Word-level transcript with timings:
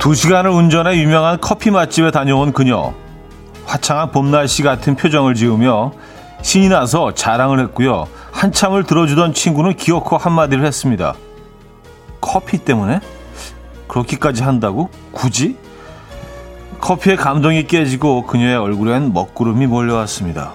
두 0.00 0.14
시간을 0.14 0.50
운전해 0.50 0.96
유명한 0.96 1.38
커피 1.42 1.70
맛집에 1.70 2.10
다녀온 2.10 2.54
그녀. 2.54 2.94
화창한 3.66 4.12
봄 4.12 4.30
날씨 4.30 4.62
같은 4.62 4.96
표정을 4.96 5.34
지으며 5.34 5.92
신이 6.40 6.70
나서 6.70 7.12
자랑을 7.12 7.60
했고요. 7.60 8.08
한참을 8.32 8.84
들어주던 8.84 9.34
친구는 9.34 9.76
기어코 9.76 10.16
한마디를 10.16 10.64
했습니다. 10.64 11.12
커피 12.18 12.56
때문에? 12.56 13.00
그렇게까지 13.88 14.42
한다고? 14.42 14.88
굳이? 15.12 15.58
커피에 16.80 17.14
감동이 17.16 17.66
깨지고 17.66 18.24
그녀의 18.24 18.56
얼굴엔 18.56 19.12
먹구름이 19.12 19.66
몰려왔습니다. 19.66 20.54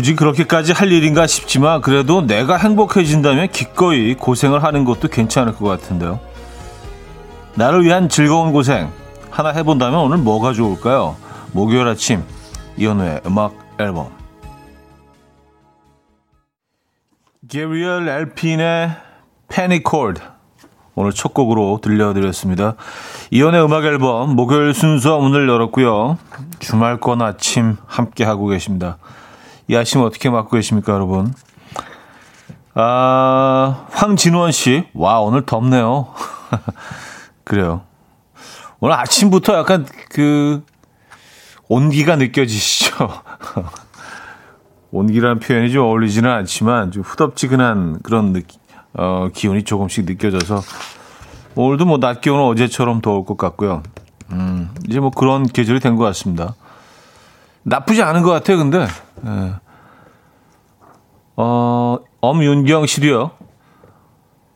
굳이 0.00 0.16
그렇게까지 0.16 0.72
할 0.72 0.90
일인가 0.90 1.26
싶지만 1.26 1.82
그래도 1.82 2.26
내가 2.26 2.56
행복해진다면 2.56 3.50
기꺼이 3.50 4.14
고생을 4.14 4.64
하는 4.64 4.86
것도 4.86 5.08
괜찮을 5.08 5.54
것 5.54 5.66
같은데요. 5.66 6.18
나를 7.54 7.84
위한 7.84 8.08
즐거운 8.08 8.50
고생 8.50 8.90
하나 9.28 9.50
해본다면 9.50 10.00
오늘 10.00 10.16
뭐가 10.16 10.54
좋을까요? 10.54 11.16
목요일 11.52 11.86
아침 11.86 12.22
이현우의 12.78 13.20
음악 13.26 13.52
앨범 13.78 14.08
게리얼 17.46 18.08
엘핀의 18.08 18.96
패니콜드 19.48 20.22
오늘 20.94 21.12
첫 21.12 21.34
곡으로 21.34 21.78
들려드렸습니다. 21.82 22.74
이연의 23.30 23.62
음악 23.62 23.84
앨범 23.84 24.34
목요일 24.34 24.72
순서 24.72 25.18
문을 25.18 25.46
열었고요. 25.46 26.16
주말권 26.58 27.20
아침 27.20 27.76
함께 27.86 28.24
하고 28.24 28.46
계십니다. 28.46 28.96
이 29.70 29.76
아침 29.76 30.00
어떻게 30.00 30.28
맞고 30.30 30.50
계십니까, 30.56 30.92
여러분? 30.92 31.32
아, 32.74 33.86
황진원 33.92 34.50
씨. 34.50 34.88
와, 34.94 35.20
오늘 35.20 35.46
덥네요. 35.46 36.08
그래요. 37.44 37.82
오늘 38.80 38.96
아침부터 38.96 39.56
약간 39.56 39.86
그, 40.10 40.64
온기가 41.68 42.16
느껴지시죠? 42.16 42.96
온기라는 44.90 45.38
표현이 45.38 45.70
좀 45.70 45.84
어울리지는 45.84 46.28
않지만 46.28 46.90
좀 46.90 47.04
후덥지근한 47.04 48.00
그런 48.02 48.32
느낌, 48.32 48.58
어, 48.94 49.28
기온이 49.32 49.62
조금씩 49.62 50.04
느껴져서 50.04 50.62
오늘도 51.54 51.84
뭐 51.84 51.98
낮 51.98 52.20
기온은 52.20 52.42
어제처럼 52.46 53.00
더울 53.02 53.24
것 53.24 53.36
같고요. 53.36 53.84
음, 54.32 54.74
이제 54.88 54.98
뭐 54.98 55.10
그런 55.10 55.44
계절이 55.46 55.78
된 55.78 55.94
것 55.94 56.02
같습니다. 56.06 56.56
나쁘지 57.62 58.02
않은 58.02 58.22
것 58.22 58.30
같아요, 58.30 58.58
근데. 58.58 58.86
예. 59.26 59.54
어, 61.36 61.98
엄윤경 62.20 62.86
씨도요. 62.86 63.30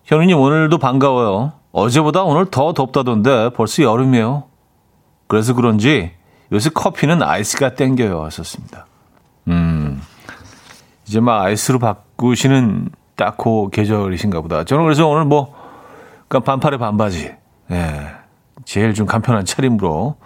현우님 0.04 0.38
오늘도 0.38 0.78
반가워요. 0.78 1.52
어제보다 1.72 2.22
오늘 2.22 2.46
더 2.50 2.72
덥다던데 2.72 3.50
벌써 3.50 3.82
여름이에요. 3.82 4.44
그래서 5.26 5.54
그런지 5.54 6.12
요새 6.52 6.70
커피는 6.70 7.22
아이스가 7.22 7.74
땡겨요. 7.74 8.22
하셨습니다. 8.24 8.86
음, 9.48 10.00
이제 11.06 11.20
막 11.20 11.42
아이스로 11.42 11.78
바꾸시는 11.78 12.90
딱그 13.16 13.70
계절이신가 13.72 14.40
보다. 14.40 14.64
저는 14.64 14.84
그래서 14.84 15.06
오늘 15.06 15.24
뭐, 15.24 15.54
그냥 16.28 16.44
반팔에 16.44 16.76
반바지. 16.76 17.34
예. 17.70 18.06
제일 18.64 18.94
좀 18.94 19.06
간편한 19.06 19.44
차림으로 19.44 20.16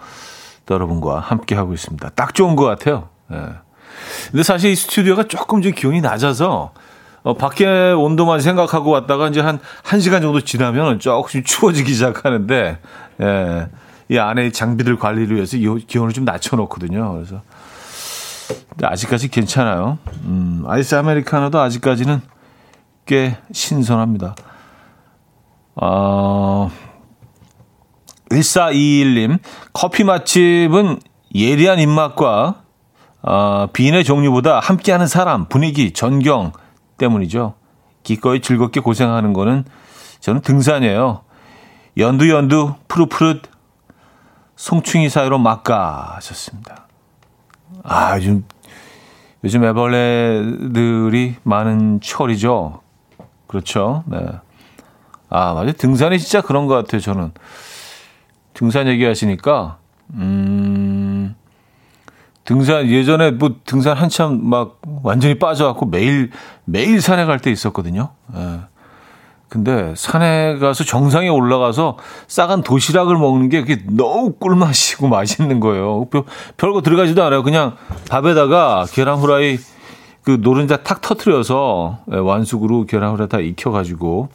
여러분과 0.73 1.19
함께 1.19 1.55
하고 1.55 1.73
있습니다. 1.73 2.09
딱 2.09 2.33
좋은 2.33 2.55
것 2.55 2.65
같아요. 2.65 3.09
예. 3.31 3.37
근데 4.31 4.43
사실 4.43 4.71
이 4.71 4.75
스튜디오가 4.75 5.23
조금 5.23 5.61
좀 5.61 5.71
기온이 5.73 6.01
낮아서 6.01 6.71
어, 7.23 7.33
밖에 7.33 7.91
온도만 7.91 8.39
생각하고 8.39 8.91
왔다가 8.91 9.27
이제 9.27 9.41
한, 9.41 9.59
한 9.83 9.99
시간 9.99 10.21
정도 10.21 10.41
지나면 10.41 10.99
조금 10.99 11.43
추워지기 11.43 11.93
시작하는데, 11.93 12.79
예, 13.21 13.67
이 14.07 14.17
안에 14.17 14.51
장비들 14.51 14.97
관리를 14.97 15.35
위해서 15.35 15.57
이 15.57 15.85
기온을 15.85 16.13
좀 16.13 16.23
낮춰놓거든요. 16.25 17.13
그래서. 17.13 17.41
아직까지 18.81 19.27
괜찮아요. 19.27 19.99
음, 20.23 20.63
아이스 20.67 20.95
아메리카노도 20.95 21.59
아직까지는 21.59 22.21
꽤 23.05 23.37
신선합니다. 23.51 24.35
어, 25.75 26.71
1421님, 28.29 29.39
커피 29.73 30.03
맛집은 30.03 30.99
예리한 31.35 31.79
입맛과 31.79 32.63
어, 33.21 33.67
비인의 33.73 34.03
종류보다 34.03 34.59
함께하는 34.59 35.07
사람, 35.07 35.47
분위기, 35.49 35.91
전경 35.91 36.53
때문이죠. 36.97 37.55
기꺼이 38.03 38.41
즐겁게 38.41 38.79
고생하는 38.79 39.33
거는 39.33 39.65
저는 40.19 40.41
등산이에요. 40.41 41.21
연두 41.97 42.29
연두 42.29 42.75
푸릇푸릇 42.87 43.41
송충이 44.55 45.09
사이로 45.09 45.37
막가 45.37 46.13
하셨습니다. 46.15 46.87
아, 47.83 48.15
요즘 48.17 48.45
요즘 49.43 49.63
애벌레들이 49.63 51.35
많은 51.43 52.01
철이죠. 52.01 52.81
그렇죠. 53.47 54.03
네. 54.07 54.17
아, 55.29 55.53
맞아요. 55.53 55.71
등산이 55.73 56.19
진짜 56.19 56.41
그런 56.41 56.67
것 56.67 56.75
같아요, 56.75 56.99
저는. 57.01 57.31
등산 58.53 58.87
얘기하시니까, 58.87 59.77
음, 60.13 61.35
등산 62.43 62.87
예전에 62.87 63.31
뭐 63.31 63.55
등산 63.65 63.95
한참 63.95 64.39
막 64.43 64.81
완전히 65.03 65.37
빠져갖고 65.37 65.85
매일 65.85 66.31
매일 66.65 66.99
산에 67.01 67.25
갈 67.25 67.39
때 67.39 67.51
있었거든요. 67.51 68.09
예. 68.35 68.59
근데 69.49 69.93
산에 69.95 70.57
가서 70.59 70.83
정상에 70.83 71.27
올라가서 71.27 71.97
싸간 72.27 72.61
도시락을 72.63 73.17
먹는 73.17 73.49
게 73.49 73.61
그게 73.61 73.83
너무 73.89 74.33
꿀맛이고 74.33 75.07
맛있는 75.07 75.59
거예요. 75.59 76.05
별, 76.05 76.23
별거 76.57 76.81
들어가지도 76.81 77.23
않아요. 77.23 77.41
그냥 77.43 77.75
밥에다가 78.09 78.85
계란 78.91 79.17
후라이 79.17 79.57
그 80.23 80.37
노른자 80.41 80.77
탁 80.77 81.01
터트려서 81.01 81.99
예, 82.13 82.17
완숙으로 82.17 82.85
계란 82.85 83.11
후라이 83.13 83.27
다 83.27 83.39
익혀가지고 83.39 84.29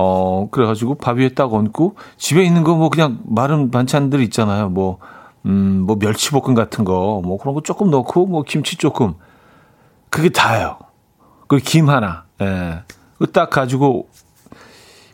어 0.00 0.48
그래가지고 0.52 0.94
밥 0.96 1.16
위에 1.18 1.30
딱 1.30 1.52
얹고 1.52 1.96
집에 2.18 2.44
있는 2.44 2.62
거 2.62 2.76
뭐 2.76 2.88
그냥 2.88 3.18
마른 3.26 3.70
반찬들 3.72 4.20
있잖아요. 4.22 4.68
뭐 4.68 4.98
음, 5.46 5.82
뭐 5.86 5.96
멸치볶음 5.98 6.54
같은 6.54 6.84
거, 6.84 7.20
뭐 7.24 7.38
그런 7.38 7.54
거 7.54 7.62
조금 7.62 7.90
넣고, 7.90 8.26
뭐 8.26 8.42
김치 8.42 8.76
조금. 8.76 9.14
그게 10.10 10.28
다예요. 10.28 10.78
그리고 11.46 11.64
김 11.66 11.88
하나. 11.88 12.24
예. 12.42 12.82
그딱 13.18 13.48
가지고. 13.50 14.08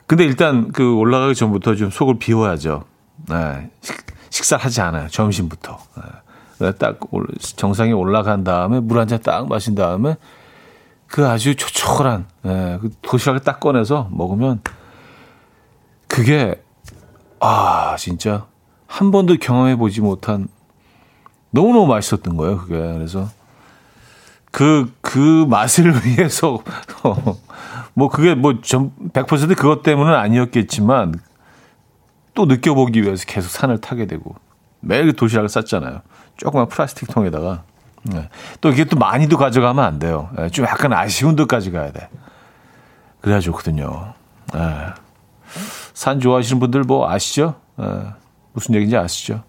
근데 0.06 0.24
일단 0.24 0.72
그 0.72 0.96
올라가기 0.96 1.34
전부터 1.34 1.76
좀 1.76 1.90
속을 1.90 2.18
비워야죠. 2.18 2.84
예. 3.32 3.70
식, 4.30 4.44
사를 4.44 4.64
하지 4.64 4.80
않아요. 4.80 5.08
점심부터. 5.08 5.78
예. 6.62 6.72
딱 6.72 6.98
정상에 7.56 7.92
올라간 7.92 8.42
다음에 8.44 8.80
물 8.80 8.98
한 8.98 9.06
잔 9.06 9.20
딱 9.22 9.46
마신 9.48 9.74
다음에 9.74 10.16
그 11.14 11.28
아주 11.28 11.54
초초한 11.54 12.26
예. 12.44 12.78
그 12.82 12.90
도시락을 13.00 13.38
딱 13.44 13.60
꺼내서 13.60 14.08
먹으면 14.10 14.60
그게 16.08 16.60
아 17.38 17.94
진짜 17.96 18.46
한 18.88 19.12
번도 19.12 19.36
경험해 19.36 19.76
보지 19.76 20.00
못한 20.00 20.48
너무 21.52 21.72
너무 21.72 21.86
맛있었던 21.86 22.36
거예요, 22.36 22.58
그게. 22.58 22.74
그래서 22.74 23.28
그, 24.50 24.92
그 25.02 25.46
맛을 25.48 25.92
위해서, 26.04 26.64
뭐 27.94 28.08
그게 28.08 28.34
뭐100% 28.34 29.56
그것 29.56 29.84
때문은 29.84 30.12
아니었겠지만 30.12 31.14
또 32.34 32.46
느껴보기 32.46 33.04
위해서 33.04 33.24
계속 33.24 33.50
산을 33.50 33.80
타게 33.80 34.06
되고 34.06 34.34
매일 34.80 35.12
도시락을 35.12 35.48
쌌잖아요. 35.48 36.02
조그만 36.36 36.66
플라스틱 36.66 37.06
통에다가. 37.06 37.62
네. 38.04 38.28
또 38.60 38.70
이게 38.70 38.84
또 38.84 38.96
많이도 38.96 39.36
가져가면 39.36 39.84
안 39.84 39.98
돼요. 39.98 40.28
네. 40.36 40.48
좀 40.50 40.64
약간 40.66 40.92
아쉬운 40.92 41.36
듯까지 41.36 41.70
가야 41.70 41.92
돼. 41.92 42.08
그래야 43.20 43.40
좋거든요. 43.40 44.12
네. 44.52 44.60
산 45.94 46.20
좋아하시는 46.20 46.60
분들 46.60 46.82
뭐 46.82 47.10
아시죠? 47.10 47.54
네. 47.76 47.86
무슨 48.52 48.74
얘기인지 48.74 48.96
아시죠? 48.96 49.42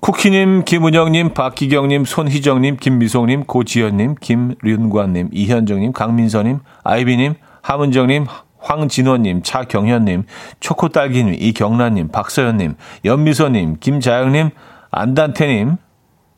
쿠키님, 0.00 0.64
김은영님, 0.64 1.32
박기경님, 1.34 2.04
손희정님, 2.04 2.76
김미송님, 2.76 3.44
고지연님, 3.44 4.16
김륜관님, 4.20 5.30
이현정님, 5.32 5.92
강민서님, 5.92 6.60
아이비님, 6.84 7.34
하문정님, 7.62 8.26
황진원님, 8.58 9.42
차경현님, 9.42 10.24
초코딸기님, 10.60 11.34
이경란님, 11.38 12.08
박서연님, 12.08 12.74
연미서님, 13.04 13.78
김자영님, 13.80 14.50
안단태님, 14.90 15.76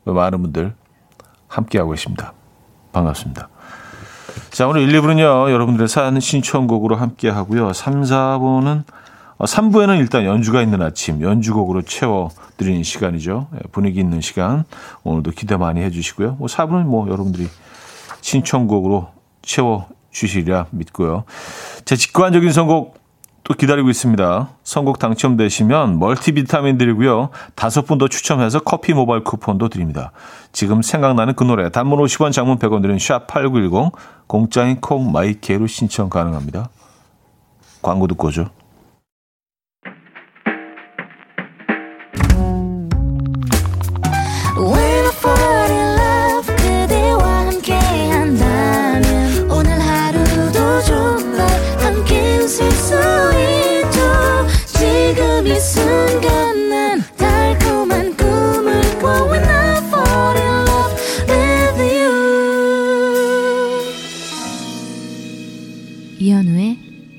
많은 0.04 0.42
분들 0.42 0.74
함께하고 1.48 1.94
있습니다. 1.94 2.32
반갑습니다. 2.92 3.48
자, 4.50 4.66
오늘 4.66 4.82
1, 4.82 5.00
2부는요, 5.00 5.50
여러분들의 5.50 5.88
사연 5.88 6.18
신청곡으로 6.20 6.96
함께하고요. 6.96 7.72
3, 7.72 8.02
4부는, 8.02 8.84
3부에는 9.38 9.90
어, 9.90 9.94
일단 9.94 10.24
연주가 10.24 10.62
있는 10.62 10.82
아침, 10.82 11.22
연주곡으로 11.22 11.82
채워드리는 11.82 12.82
시간이죠. 12.82 13.48
예, 13.54 13.58
분위기 13.70 14.00
있는 14.00 14.20
시간. 14.20 14.64
오늘도 15.04 15.30
기대 15.32 15.56
많이 15.56 15.80
해주시고요. 15.82 16.36
뭐 16.38 16.48
4부는 16.48 16.84
뭐 16.84 17.08
여러분들이 17.08 17.48
신청곡으로 18.20 19.08
채워주시리라 19.42 20.66
믿고요. 20.70 21.24
제 21.84 21.94
직관적인 21.94 22.52
선곡 22.52 22.97
또 23.48 23.54
기다리고 23.54 23.88
있습니다. 23.88 24.50
선곡 24.62 24.98
당첨되시면 24.98 25.98
멀티비타민 25.98 26.76
드리고요. 26.76 27.30
다섯 27.54 27.86
분 27.86 27.96
더 27.96 28.06
추첨해서 28.06 28.60
커피 28.60 28.92
모바일 28.92 29.24
쿠폰도 29.24 29.70
드립니다. 29.70 30.12
지금 30.52 30.82
생각나는 30.82 31.34
그 31.34 31.44
노래 31.44 31.70
단문 31.70 31.98
50원 31.98 32.30
장문 32.30 32.58
100원 32.58 32.82
드리는 32.82 32.98
샵8910 32.98 33.92
공짜인 34.26 34.80
콩 34.80 35.10
마이케로 35.10 35.66
신청 35.66 36.10
가능합니다. 36.10 36.68
광고 37.80 38.06
듣고 38.06 38.28
오죠. 38.28 38.50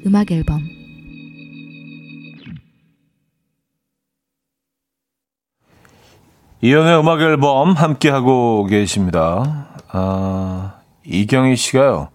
음악 0.05 0.31
앨범 0.31 0.61
이연의 6.61 6.99
음악 6.99 7.21
앨범 7.21 7.71
함께 7.71 8.09
하고 8.09 8.65
계십니다. 8.65 9.67
아, 9.91 10.73
이경희 11.05 11.55
씨가요. 11.55 12.09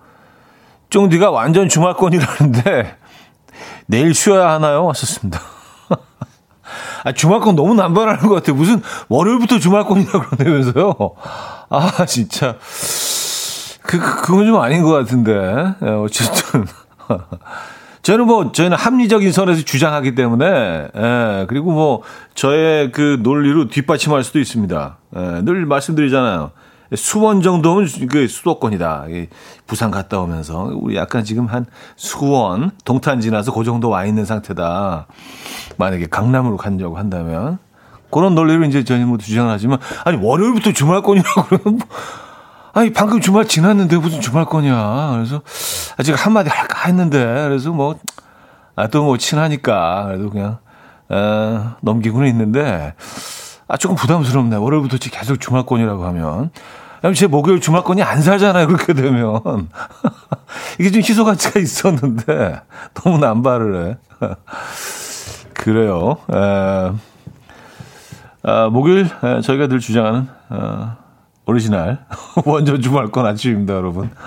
쫑디가 0.90 1.30
완전 1.30 1.68
주말권이라는데 1.68 2.96
내일 3.86 4.14
쉬어야 4.14 4.50
하나요? 4.50 4.84
왔었습니다. 4.84 5.40
아, 7.04 7.12
주말권 7.12 7.56
너무 7.56 7.74
남발하는 7.74 8.28
것 8.28 8.34
같아요. 8.36 8.54
무슨 8.54 8.82
월요일부터 9.08 9.58
주말권이라고 9.58 10.36
그러면서요. 10.36 10.94
아, 11.70 12.06
진짜. 12.06 12.56
그, 13.82 13.98
그건 13.98 14.46
좀 14.46 14.60
아닌 14.60 14.82
것 14.82 14.90
같은데. 14.90 15.32
예, 15.82 15.88
어쨌든. 15.88 16.66
저는 18.02 18.26
뭐 18.26 18.52
저희는 18.52 18.76
합리적인 18.76 19.32
선에서 19.32 19.62
주장하기 19.62 20.14
때문에 20.14 20.88
예, 20.94 21.46
그리고 21.48 21.72
뭐 21.72 22.02
저의 22.34 22.92
그 22.92 23.18
논리로 23.22 23.68
뒷받침할 23.68 24.22
수도 24.22 24.38
있습니다. 24.38 24.98
예, 25.16 25.20
늘 25.42 25.64
말씀드리잖아요. 25.64 26.50
수원 26.96 27.40
정도면 27.40 27.88
그 28.10 28.28
수도권이다. 28.28 29.06
부산 29.66 29.90
갔다 29.90 30.20
오면서 30.20 30.70
우리 30.74 30.96
약간 30.96 31.24
지금 31.24 31.46
한 31.46 31.64
수원 31.96 32.72
동탄 32.84 33.20
지나서 33.20 33.52
그 33.52 33.64
정도 33.64 33.88
와 33.88 34.04
있는 34.04 34.24
상태다. 34.26 35.06
만약에 35.78 36.06
강남으로 36.06 36.56
간다고 36.56 36.96
한다면 36.98 37.58
그런 38.10 38.34
논리로 38.34 38.64
이제 38.64 38.84
저희는 38.84 39.08
뭐 39.08 39.18
주장을 39.18 39.50
하지만 39.50 39.78
아니 40.04 40.18
월요일부터 40.22 40.72
주말권이라고 40.72 41.42
그러면 41.44 41.78
뭐 41.78 41.88
아니 42.74 42.92
방금 42.92 43.20
주말 43.20 43.46
지났는데 43.46 43.96
무슨 43.98 44.20
주말권이야. 44.20 45.12
그래서 45.14 45.42
아직 45.96 46.12
한마디 46.26 46.50
할까 46.50 46.88
했는데 46.88 47.18
그래서 47.48 47.70
뭐 47.70 47.96
아, 48.76 48.88
또 48.88 49.04
뭐 49.04 49.16
친하니까 49.16 50.06
그래도 50.06 50.30
그냥 50.30 50.58
어, 51.08 51.76
넘기고는 51.80 52.26
있는데 52.28 52.94
아 53.68 53.76
조금 53.76 53.96
부담스럽네. 53.96 54.56
월요일부터 54.56 54.98
계속 55.10 55.40
주말권이라고 55.40 56.04
하면. 56.06 56.50
제 57.14 57.26
목요일 57.26 57.60
주말권이 57.60 58.02
안 58.02 58.22
살잖아요. 58.22 58.66
그렇게 58.66 58.94
되면 58.94 59.42
이게 60.80 60.90
좀 60.90 61.02
희소 61.02 61.26
가치가 61.26 61.60
있었는데 61.60 62.62
너무 62.94 63.18
남발을 63.18 63.98
해. 64.22 64.28
그래요. 65.52 66.16
에, 66.32 66.92
아, 68.42 68.68
목요일 68.70 69.10
에, 69.22 69.40
저희가 69.42 69.66
늘 69.66 69.80
주장하는 69.80 70.28
어, 70.48 70.96
오리지널 71.46 71.98
원조 72.44 72.80
주말권 72.80 73.26
아침입니다, 73.26 73.74
여러분. 73.74 74.10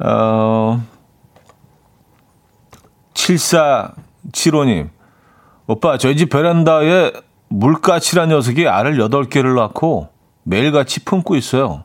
어, 0.00 0.82
7475님. 3.14 4.90
오빠, 5.66 5.98
저희 5.98 6.16
집 6.16 6.30
베란다에 6.30 7.12
물까치란 7.48 8.30
녀석이 8.30 8.68
알을 8.68 8.96
8개를 8.96 9.54
낳고 9.54 10.08
매일같이 10.44 11.04
품고 11.04 11.36
있어요. 11.36 11.84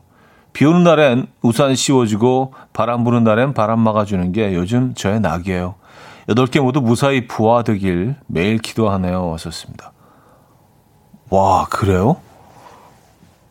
비 0.54 0.64
오는 0.64 0.84
날엔 0.84 1.26
우산 1.42 1.74
씌워주고 1.74 2.54
바람 2.72 3.04
부는 3.04 3.24
날엔 3.24 3.54
바람 3.54 3.80
막아주는 3.80 4.32
게 4.32 4.54
요즘 4.54 4.94
저의 4.94 5.20
낙이에요. 5.20 5.74
8개 6.28 6.60
모두 6.60 6.80
무사히 6.80 7.26
부화되길 7.26 8.14
매일 8.26 8.58
기도하네요. 8.58 9.30
왔었습니다. 9.30 9.92
와, 11.30 11.66
그래요? 11.66 12.16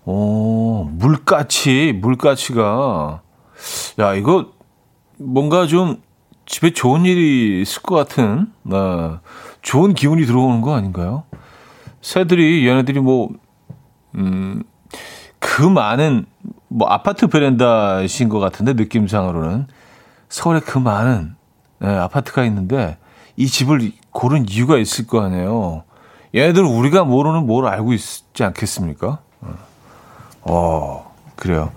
오, 0.05 0.83
물가치, 0.91 1.97
물가치가. 2.01 3.21
야, 3.99 4.13
이거 4.15 4.51
뭔가 5.17 5.65
좀 5.65 6.01
집에 6.45 6.71
좋은 6.71 7.05
일이 7.05 7.61
있을 7.61 7.81
것 7.81 7.95
같은, 7.95 8.51
네, 8.63 8.75
좋은 9.61 9.93
기운이 9.93 10.25
들어오는 10.25 10.61
거 10.61 10.75
아닌가요? 10.75 11.23
새들이, 12.01 12.67
얘네들이 12.67 12.99
뭐, 12.99 13.29
음, 14.15 14.63
그 15.39 15.61
많은, 15.63 16.25
뭐, 16.67 16.89
아파트 16.89 17.27
베란다신 17.27 18.27
것 18.27 18.39
같은데, 18.39 18.73
느낌상으로는. 18.73 19.67
서울에 20.27 20.59
그 20.59 20.77
많은, 20.79 21.35
네, 21.79 21.87
아파트가 21.87 22.43
있는데, 22.45 22.97
이 23.37 23.47
집을 23.47 23.93
고른 24.11 24.45
이유가 24.49 24.77
있을 24.77 25.07
거 25.07 25.21
아니에요. 25.21 25.83
얘네들은 26.35 26.67
우리가 26.67 27.05
모르는 27.05 27.45
뭘 27.45 27.67
알고 27.67 27.93
있지 27.93 28.43
않겠습니까? 28.43 29.19
어, 30.45 31.13
그래요. 31.35 31.71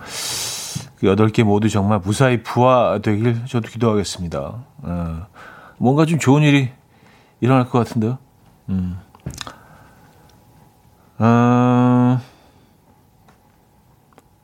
그 0.99 1.07
여덟 1.07 1.29
개 1.29 1.43
모두 1.43 1.69
정말 1.69 2.01
무사히 2.03 2.43
부화되길 2.43 3.47
저도 3.47 3.69
기도하겠습니다. 3.69 4.55
어, 4.83 5.27
뭔가 5.79 6.07
좀 6.07 6.19
좋은 6.19 6.43
일이 6.43 6.71
일어날 7.41 7.69
것 7.69 7.79
같은데요. 7.79 8.19
음. 8.71 8.99
어, 11.19 12.21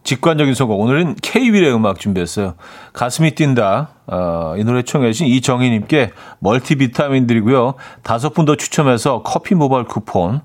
직관적인 0.04 0.54
선곡. 0.54 0.80
오늘은 0.80 1.16
K-윌의 1.22 1.74
음악 1.74 1.98
준비했어요. 1.98 2.54
가슴이 2.92 3.34
뛴다. 3.34 3.90
어, 4.06 4.54
이 4.58 4.64
노래 4.64 4.82
청해주신 4.82 5.26
이정희님께 5.28 6.10
멀티비타민 6.40 7.26
드리고요. 7.26 7.74
다섯 8.02 8.34
분 8.34 8.44
더 8.44 8.56
추첨해서 8.56 9.22
커피 9.22 9.54
모바일 9.54 9.84
쿠폰 9.84 10.40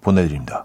보내드립니다. 0.00 0.64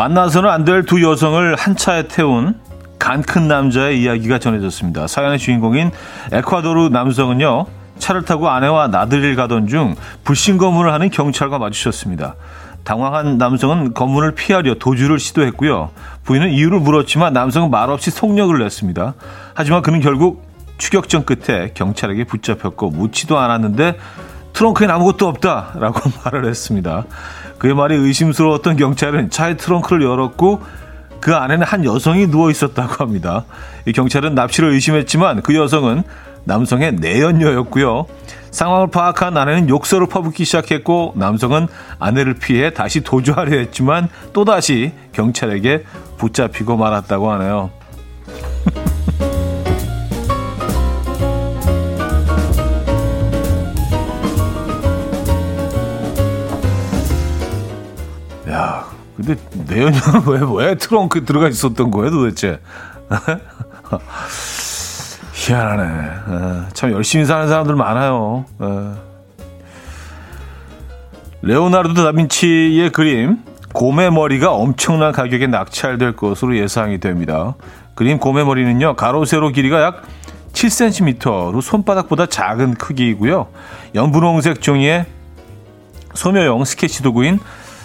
만나서는 0.00 0.48
안 0.48 0.64
될 0.64 0.86
두 0.86 1.02
여성을 1.02 1.54
한 1.56 1.76
차에 1.76 2.04
태운 2.08 2.58
간큰 2.98 3.48
남자의 3.48 4.00
이야기가 4.00 4.38
전해졌습니다. 4.38 5.06
사연의 5.06 5.38
주인공인 5.38 5.90
에콰도르 6.32 6.88
남성은요, 6.88 7.66
차를 7.98 8.24
타고 8.24 8.48
아내와 8.48 8.88
나들이를 8.88 9.36
가던 9.36 9.66
중 9.66 9.94
불신 10.24 10.56
검문을 10.56 10.90
하는 10.90 11.10
경찰과 11.10 11.58
마주쳤습니다. 11.58 12.36
당황한 12.82 13.36
남성은 13.36 13.92
검문을 13.92 14.34
피하려 14.34 14.76
도주를 14.76 15.18
시도했고요. 15.18 15.90
부인은 16.24 16.48
이유를 16.48 16.80
물었지만 16.80 17.34
남성은 17.34 17.70
말없이 17.70 18.10
속력을 18.10 18.58
냈습니다. 18.58 19.12
하지만 19.52 19.82
그는 19.82 20.00
결국 20.00 20.48
추격전 20.78 21.26
끝에 21.26 21.72
경찰에게 21.74 22.24
붙잡혔고 22.24 22.88
묻지도 22.88 23.36
않았는데 23.38 23.98
트렁크엔 24.54 24.90
아무것도 24.90 25.28
없다라고 25.28 26.00
말을 26.24 26.46
했습니다. 26.46 27.04
그의 27.60 27.74
말이 27.74 27.94
의심스러웠던 27.94 28.76
경찰은 28.76 29.28
차의 29.28 29.58
트렁크를 29.58 30.02
열었고 30.02 30.62
그 31.20 31.34
안에는 31.34 31.66
한 31.66 31.84
여성이 31.84 32.26
누워 32.26 32.50
있었다고 32.50 33.04
합니다. 33.04 33.44
이 33.86 33.92
경찰은 33.92 34.34
납치를 34.34 34.70
의심했지만 34.70 35.42
그 35.42 35.54
여성은 35.54 36.02
남성의 36.44 36.94
내연녀였고요. 36.94 38.06
상황을 38.50 38.86
파악한 38.88 39.36
아내는 39.36 39.68
욕설을 39.68 40.06
퍼붓기 40.06 40.46
시작했고 40.46 41.12
남성은 41.16 41.68
아내를 41.98 42.34
피해 42.34 42.72
다시 42.72 43.02
도주하려 43.02 43.58
했지만 43.58 44.08
또다시 44.32 44.92
경찰에게 45.12 45.84
붙잡히고 46.16 46.78
말았다고 46.78 47.30
하네요. 47.32 47.70
근데 59.20 59.36
내연녀는 59.66 60.22
왜, 60.56 60.66
왜 60.66 60.74
트렁크에 60.76 61.24
들어가 61.24 61.48
있었던 61.48 61.90
거예요 61.90 62.10
도대체? 62.10 62.60
희한하네. 65.34 66.10
어, 66.26 66.66
참 66.74 66.92
열심히 66.92 67.24
사는 67.24 67.48
사람들 67.48 67.74
많아요. 67.74 68.44
어. 68.58 68.96
레오나르도 71.42 72.04
다빈치의 72.04 72.90
그림 72.90 73.38
곰의 73.72 74.12
머리가 74.12 74.52
엄청난 74.52 75.12
가격에 75.12 75.46
낙찰될 75.46 76.16
것으로 76.16 76.56
예상이 76.58 76.98
됩니다. 77.00 77.54
그림 77.94 78.18
곰의 78.18 78.44
머리는요 78.44 78.96
가로 78.96 79.24
세로 79.24 79.48
길이가 79.50 79.82
약 79.82 80.02
7cm로 80.52 81.62
손바닥보다 81.62 82.26
작은 82.26 82.74
크기이고요. 82.74 83.48
연분홍색 83.94 84.60
종이에 84.60 85.06
소묘용 86.14 86.64
스케치 86.64 87.02
도구인 87.02 87.38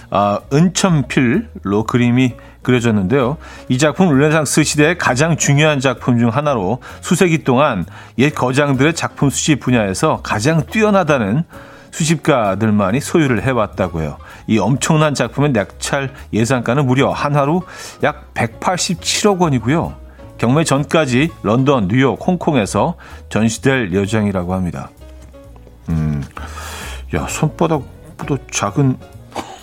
아, 0.09 0.39
은천필로 0.53 1.83
그림이 1.87 2.33
그려졌는데요. 2.61 3.37
이 3.69 3.77
작품 3.77 4.09
르네상스 4.09 4.63
시대의 4.63 4.97
가장 4.97 5.37
중요한 5.37 5.79
작품 5.79 6.19
중 6.19 6.29
하나로 6.29 6.79
수세기 7.01 7.43
동안 7.43 7.85
옛 8.17 8.31
거장들의 8.31 8.95
작품 8.95 9.29
수집 9.29 9.59
분야에서 9.59 10.21
가장 10.23 10.65
뛰어나다는 10.65 11.43
수집가들만이 11.91 12.99
소유를 12.99 13.43
해왔다고요. 13.43 14.17
이 14.47 14.59
엄청난 14.59 15.13
작품의 15.13 15.53
낙찰 15.53 16.13
예상가는 16.33 16.85
무려 16.85 17.11
한화로 17.11 17.63
약 18.03 18.33
187억 18.33 19.39
원이고요. 19.39 19.95
경매 20.37 20.65
전까지 20.65 21.31
런던, 21.43 21.87
뉴욕, 21.87 22.19
홍콩에서 22.27 22.95
전시될 23.29 23.93
예정이라고 23.93 24.53
합니다. 24.53 24.89
음, 25.87 26.21
야 27.13 27.27
손바닥보다 27.29 28.35
작은 28.51 28.97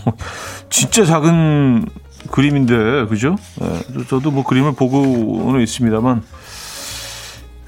진짜 0.70 1.04
작은 1.04 1.86
그림인데 2.30 3.06
그죠? 3.06 3.36
네, 3.60 4.04
저도 4.08 4.30
뭐 4.30 4.44
그림을 4.44 4.72
보고는 4.72 5.60
있습니다만 5.60 6.22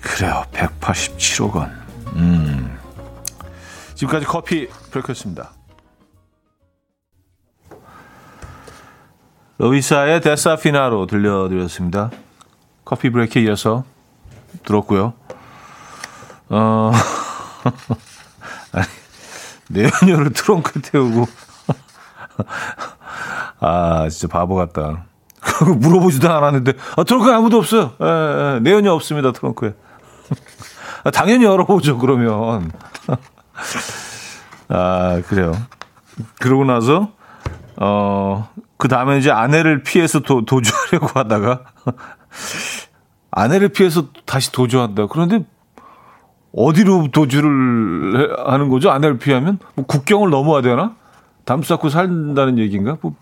그래요 0.00 0.44
187억 0.52 1.54
원. 1.54 1.70
음. 2.14 2.78
지금까지 3.94 4.26
커피 4.26 4.68
브레이크였습니다. 4.90 5.52
로이사의 9.58 10.20
데사피나로 10.20 11.06
들려드렸습니다. 11.06 12.10
커피 12.84 13.10
브레이크에 13.10 13.42
이어서 13.42 13.84
들었고요. 14.64 15.14
어, 16.50 16.92
내연녀를 19.70 20.32
트렁크 20.32 20.82
태우고 20.82 21.26
아, 23.60 24.08
진짜 24.10 24.28
바보 24.28 24.54
같다. 24.54 25.04
물어보지도 25.78 26.30
않았는데, 26.30 26.72
아, 26.96 27.04
트렁크에 27.04 27.32
아무도 27.32 27.58
없어요. 27.58 27.92
예, 28.00 28.06
예, 28.06 28.60
내연이 28.60 28.88
없습니다, 28.88 29.32
트렁크에. 29.32 29.74
아, 31.04 31.10
당연히 31.10 31.44
열어보죠, 31.44 31.98
그러면. 31.98 32.70
아, 34.68 35.20
그래요. 35.28 35.52
그러고 36.40 36.64
나서, 36.64 37.12
어, 37.76 38.48
그 38.76 38.88
다음에 38.88 39.18
이제 39.18 39.30
아내를 39.30 39.82
피해서 39.82 40.20
도, 40.20 40.44
도주하려고 40.44 41.08
하다가, 41.18 41.64
아내를 43.30 43.68
피해서 43.70 44.06
다시 44.24 44.50
도주한다. 44.52 45.06
그런데, 45.06 45.44
어디로 46.56 47.08
도주를 47.12 48.36
하는 48.48 48.68
거죠? 48.68 48.90
아내를 48.90 49.18
피하면? 49.18 49.58
뭐 49.74 49.84
국경을 49.86 50.30
넘어야 50.30 50.62
되나? 50.62 50.94
담 51.44 51.62
쌓고 51.62 51.88
산다는 51.88 52.58
얘기인가? 52.58 52.96
뭐, 53.00 53.14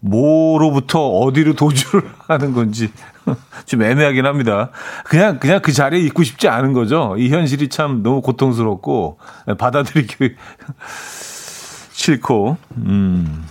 뭐로부터 0.00 1.00
어디로 1.00 1.54
도주를 1.54 2.08
하는 2.28 2.52
건지 2.52 2.92
좀 3.66 3.82
애매하긴 3.82 4.26
합니다. 4.26 4.70
그냥 5.04 5.38
그냥 5.38 5.60
그 5.60 5.72
자리에 5.72 6.00
있고 6.06 6.22
싶지 6.22 6.48
않은 6.48 6.72
거죠. 6.72 7.16
이 7.18 7.30
현실이 7.30 7.68
참 7.68 8.02
너무 8.02 8.20
고통스럽고 8.22 9.18
받아들이기 9.58 10.36
싫고, 11.92 12.56
음, 12.76 13.44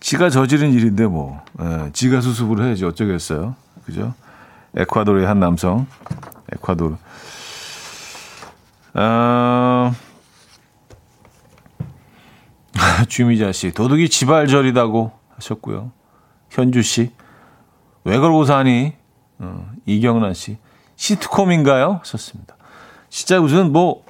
지가 0.00 0.30
저지른 0.30 0.72
일인데 0.72 1.06
뭐, 1.06 1.40
예, 1.60 1.90
지가 1.92 2.20
수습을 2.20 2.64
해야지 2.64 2.84
어쩌겠어요, 2.84 3.54
그죠? 3.84 4.14
에콰도르의 4.76 5.26
한 5.26 5.38
남성, 5.38 5.86
에콰도르. 6.52 6.96
어, 8.94 9.92
주미자 13.08 13.52
씨, 13.52 13.72
도둑이 13.72 14.08
지발절이다고 14.08 15.12
하셨고요. 15.36 15.92
현주 16.50 16.82
씨, 16.82 17.10
왜 18.04 18.18
그러고 18.18 18.44
사니? 18.44 18.94
어, 19.38 19.70
이경란 19.86 20.34
씨, 20.34 20.58
시트콤인가요? 20.96 22.00
하셨습니다. 22.00 22.56
진짜 23.08 23.40
무슨 23.40 23.72
뭐, 23.72 24.04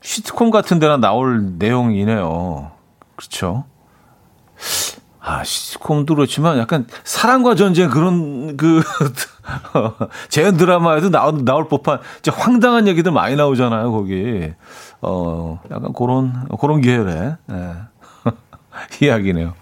시트콤 0.00 0.50
같은 0.50 0.78
데나 0.78 0.96
나올 0.96 1.58
내용이네요. 1.58 2.72
그렇죠. 3.16 3.64
아, 5.20 5.44
시트콤도 5.44 6.16
그렇지만 6.16 6.58
약간 6.58 6.86
사랑과 7.04 7.54
전쟁 7.54 7.90
그런 7.90 8.56
그 8.56 8.82
재현 10.28 10.56
드라마에도 10.56 11.10
나올, 11.10 11.44
나올 11.44 11.68
법한 11.68 12.00
진짜 12.20 12.36
황당한 12.36 12.88
얘기들 12.88 13.12
많이 13.12 13.36
나오잖아요, 13.36 13.92
거기. 13.92 14.52
어, 15.02 15.60
약간 15.70 15.92
그런, 15.92 16.48
그런 16.60 16.80
계열의, 16.80 17.36
예. 17.50 17.74
이야기네요. 19.04 19.54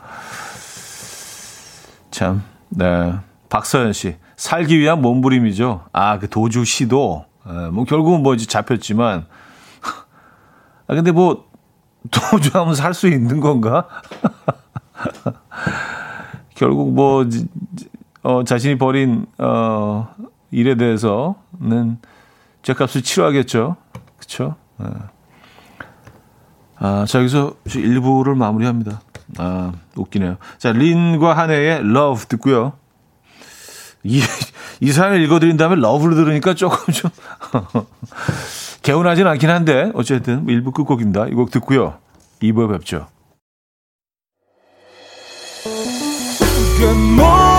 참, 2.11 2.43
네. 2.69 3.15
박서연 3.49 3.93
씨. 3.95 4.17
살기 4.37 4.79
위한 4.79 5.03
몸부림이죠. 5.03 5.87
아, 5.93 6.19
그 6.19 6.29
도주 6.29 6.65
시도. 6.65 7.25
예, 7.49 7.69
뭐, 7.71 7.85
결국은 7.85 8.23
뭐, 8.23 8.37
잡혔지만. 8.37 9.27
아, 10.87 10.95
근데 10.95 11.11
뭐, 11.11 11.49
도주하면 12.11 12.75
살 12.75 12.95
수 12.95 13.09
있는 13.09 13.41
건가? 13.41 13.89
결국 16.55 16.93
뭐, 16.93 17.25
어, 18.23 18.45
자신이 18.45 18.77
벌인, 18.77 19.27
어, 19.39 20.09
일에 20.51 20.75
대해서는 20.75 21.99
죄값을 22.63 23.03
치러야겠죠. 23.03 23.77
그쵸? 24.19 24.57
예. 24.83 24.87
아, 26.81 27.05
자, 27.07 27.19
여기서 27.21 27.55
1부를 27.67 28.35
마무리합니다. 28.37 29.03
아, 29.39 29.73
웃기네요. 29.97 30.37
자, 30.59 30.73
린과 30.73 31.37
한해의 31.37 31.81
Love 31.81 32.25
듣고요. 32.29 32.73
이, 34.03 34.23
이 34.81 34.91
사연을 34.91 35.21
읽어드린 35.23 35.59
다음에 35.59 35.77
러브를 35.77 36.17
들으니까 36.17 36.55
조금 36.55 36.93
좀 36.93 37.11
개운하진 38.83 39.27
않긴 39.27 39.51
한데 39.51 39.93
어쨌든 39.95 40.47
1부 40.47 40.73
끝곡입니다. 40.73 41.27
이 41.27 41.35
곡 41.35 41.51
듣고요. 41.51 41.99
2부에 42.43 42.73
뵙죠. 42.73 43.09
이 45.67 47.50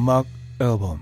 음악 0.00 0.24
앨범 0.58 0.98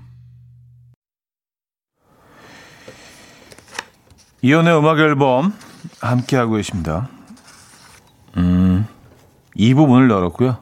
이현우의 4.43 4.77
음악 4.77 4.99
앨범 4.99 5.55
함께하고 6.01 6.55
계십니다. 6.55 7.09
음, 8.37 8.89
이 9.55 9.73
부분을 9.73 10.11
열었고요. 10.11 10.57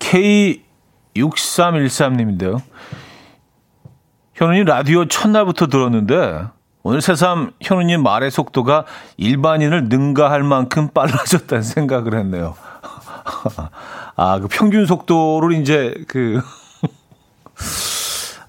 K6313님인데요. 0.00 2.60
현우님 4.34 4.64
라디오 4.64 5.06
첫날부터 5.06 5.68
들었는데 5.68 6.48
오늘 6.82 7.00
새삼 7.00 7.52
현우님 7.60 8.02
말의 8.02 8.32
속도가 8.32 8.84
일반인을 9.16 9.84
능가할 9.84 10.42
만큼 10.42 10.88
빨라졌다는 10.88 11.62
생각을 11.62 12.18
했네요. 12.18 12.56
아, 14.16 14.40
그 14.40 14.48
평균 14.48 14.86
속도를 14.86 15.52
이제 15.52 15.94
그, 16.08 16.42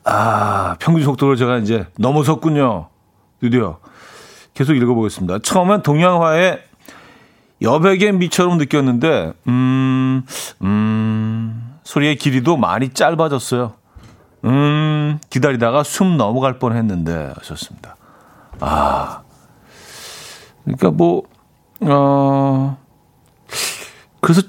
아, 0.03 0.75
평균 0.79 1.03
속도를 1.03 1.35
제가 1.35 1.57
이제 1.57 1.85
넘어섰군요. 1.97 2.89
드디어. 3.39 3.79
계속 4.53 4.75
읽어보겠습니다. 4.75 5.39
처음엔 5.39 5.81
동양화의 5.83 6.63
여백의 7.61 8.13
미처럼 8.13 8.57
느꼈는데, 8.57 9.33
음, 9.47 10.23
음, 10.63 11.75
소리의 11.83 12.15
길이도 12.15 12.57
많이 12.57 12.89
짧아졌어요. 12.89 13.73
음, 14.45 15.19
기다리다가 15.29 15.83
숨 15.83 16.17
넘어갈 16.17 16.57
뻔 16.57 16.75
했는데, 16.75 17.31
하셨습니다. 17.37 17.95
아. 18.59 19.21
그러니까 20.63 20.91
뭐, 20.91 21.23
어, 21.81 22.77
그래서 24.19 24.41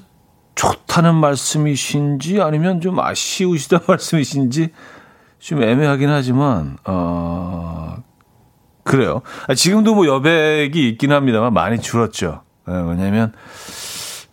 좋다는 0.63 1.15
말씀이신지 1.15 2.41
아니면 2.41 2.79
좀 2.79 2.99
아쉬우시다는 2.99 3.85
말씀이신지 3.89 4.69
좀 5.39 5.61
애매하긴 5.61 6.09
하지만, 6.09 6.77
어, 6.85 7.97
그래요. 8.83 9.21
아, 9.47 9.55
지금도 9.55 9.93
뭐 9.93 10.07
여백이 10.07 10.87
있긴 10.89 11.11
합니다만 11.11 11.53
많이 11.53 11.79
줄었죠. 11.81 12.43
예, 12.69 12.73
왜냐면 12.73 13.33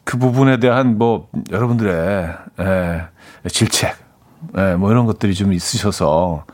그 0.04 0.18
부분에 0.18 0.58
대한 0.58 0.98
뭐 0.98 1.28
여러분들의 1.50 2.36
예, 2.60 3.02
질책, 3.48 3.96
예, 4.56 4.74
뭐 4.74 4.90
이런 4.92 5.06
것들이 5.06 5.34
좀 5.34 5.52
있으셔서 5.52 6.44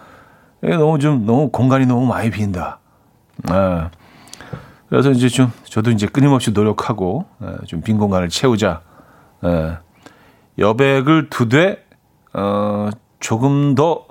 예, 0.62 0.70
너무 0.70 0.98
좀 0.98 1.26
너무 1.26 1.50
공간이 1.50 1.84
너무 1.84 2.06
많이 2.06 2.30
빈다. 2.30 2.78
예. 3.50 3.90
그래서 4.88 5.10
이제 5.10 5.28
좀 5.28 5.52
저도 5.64 5.90
이제 5.90 6.06
끊임없이 6.06 6.52
노력하고 6.52 7.26
예, 7.42 7.66
좀빈 7.66 7.98
공간을 7.98 8.30
채우자. 8.30 8.85
예. 9.44 9.78
여백을 10.58 11.28
두되 11.30 11.84
어, 12.32 12.90
조금 13.20 13.74
더 13.74 14.06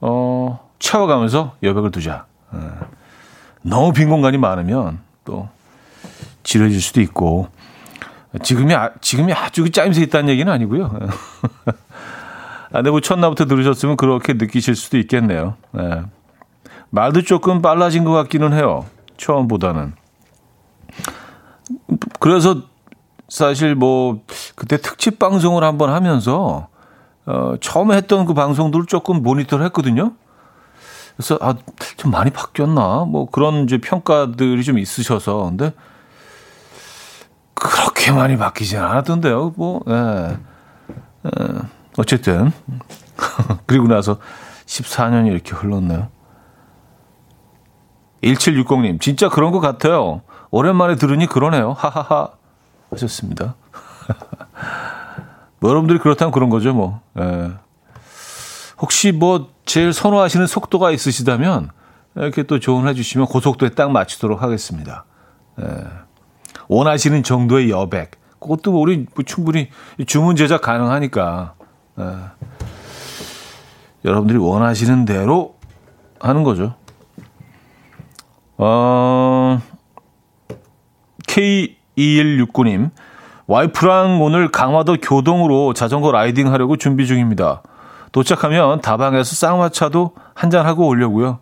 어, 0.00 0.70
채워가면서 0.78 1.56
여백을 1.62 1.90
두자. 1.90 2.26
예. 2.54 2.58
너무 3.62 3.92
빈 3.92 4.08
공간이 4.08 4.38
많으면 4.38 5.00
또 5.24 5.48
지루해질 6.42 6.80
수도 6.80 7.00
있고 7.00 7.48
지금이 8.42 8.74
아, 8.74 8.90
지금이 9.00 9.32
아주 9.32 9.64
그 9.64 9.70
짜임새 9.70 10.02
있다는 10.02 10.28
얘기는 10.30 10.50
아니고요. 10.50 10.90
아, 12.72 12.72
근데 12.72 12.90
뭐 12.90 13.00
첫날부터 13.00 13.46
들으셨으면 13.46 13.96
그렇게 13.96 14.34
느끼실 14.34 14.76
수도 14.76 14.98
있겠네요. 14.98 15.56
네. 15.72 16.02
말도 16.90 17.22
조금 17.22 17.60
빨라진 17.62 18.04
것 18.04 18.12
같기는 18.12 18.52
해요. 18.52 18.86
처음보다는. 19.16 19.94
그래서 22.20 22.62
사실 23.30 23.74
뭐 23.74 24.20
그때 24.56 24.76
특집 24.76 25.18
방송을 25.18 25.64
한번 25.64 25.90
하면서 25.90 26.68
어, 27.24 27.54
처음에 27.60 27.96
했던 27.96 28.26
그 28.26 28.34
방송들을 28.34 28.86
조금 28.86 29.22
모니터를 29.22 29.64
했거든요. 29.66 30.12
그래서 31.16 31.38
아, 31.40 31.54
좀 31.96 32.10
많이 32.10 32.30
바뀌었나? 32.30 33.04
뭐 33.06 33.30
그런 33.30 33.64
이제 33.64 33.78
평가들이 33.78 34.64
좀 34.64 34.78
있으셔서 34.78 35.44
근데 35.44 35.72
그렇게 37.54 38.10
많이 38.10 38.36
바뀌진 38.36 38.78
않았던데요. 38.78 39.52
뭐, 39.56 39.82
예. 39.88 40.36
예. 41.26 41.30
어쨌든. 41.98 42.52
그리고 43.66 43.86
나서 43.86 44.18
14년이 44.66 45.30
이렇게 45.30 45.54
흘렀네요. 45.54 46.08
1760님, 48.24 49.00
진짜 49.00 49.28
그런 49.28 49.52
것 49.52 49.60
같아요. 49.60 50.22
오랜만에 50.50 50.96
들으니 50.96 51.26
그러네요. 51.26 51.72
하하하. 51.72 52.39
하셨습니다. 52.90 53.54
뭐 55.60 55.70
여러분들이 55.70 55.98
그렇다면 55.98 56.32
그런 56.32 56.50
거죠, 56.50 56.72
뭐. 56.72 57.00
예. 57.18 57.52
혹시 58.78 59.12
뭐 59.12 59.50
제일 59.66 59.92
선호하시는 59.92 60.46
속도가 60.46 60.90
있으시다면 60.90 61.70
이렇게 62.16 62.42
또 62.42 62.58
조언해 62.58 62.94
주시면 62.94 63.28
그 63.30 63.40
속도에 63.40 63.70
딱 63.70 63.90
맞추도록 63.90 64.42
하겠습니다. 64.42 65.04
예. 65.60 65.66
원하시는 66.68 67.22
정도의 67.22 67.70
여백. 67.70 68.12
그것도 68.40 68.80
우리 68.80 69.06
뭐 69.14 69.24
충분히 69.24 69.68
주문 70.06 70.36
제작 70.36 70.62
가능하니까. 70.62 71.54
예. 71.98 72.04
여러분들이 74.04 74.38
원하시는 74.38 75.04
대로 75.04 75.56
하는 76.18 76.42
거죠. 76.42 76.74
어, 78.56 79.60
K2169님, 82.00 82.90
와이프랑 83.46 84.22
오늘 84.22 84.50
강화도 84.50 84.96
교동으로 84.96 85.74
자전거 85.74 86.10
라이딩 86.12 86.52
하려고 86.52 86.76
준비 86.76 87.06
중입니다. 87.06 87.62
도착하면 88.12 88.80
다방에서 88.80 89.34
쌍화차도 89.36 90.14
한잔하고 90.34 90.86
오려고요. 90.86 91.40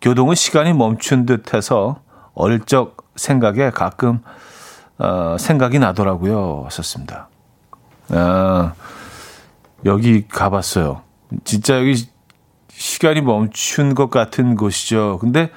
교동은 0.00 0.34
시간이 0.34 0.72
멈춘 0.74 1.26
듯 1.26 1.54
해서 1.54 2.00
어릴 2.34 2.60
적 2.60 2.96
생각에 3.16 3.70
가끔 3.70 4.20
어, 4.98 5.36
생각이 5.38 5.78
나더라고요. 5.78 6.62
하셨습니다. 6.66 7.28
아, 8.10 8.72
여기 9.84 10.26
가봤어요. 10.26 11.02
진짜 11.44 11.78
여기 11.78 12.08
시간이 12.70 13.20
멈춘 13.20 13.94
것 13.94 14.10
같은 14.10 14.56
곳이죠. 14.56 15.18
근데 15.20 15.50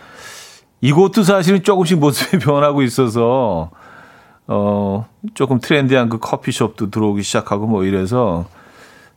이곳도 0.81 1.23
사실은 1.23 1.63
조금씩 1.63 1.99
모습이 1.99 2.39
변하고 2.43 2.81
있어서 2.81 3.71
어, 4.53 5.07
조금 5.33 5.61
트렌디한 5.61 6.09
그 6.09 6.19
커피숍도 6.19 6.89
들어오기 6.89 7.23
시작하고 7.23 7.67
뭐 7.67 7.85
이래서 7.85 8.45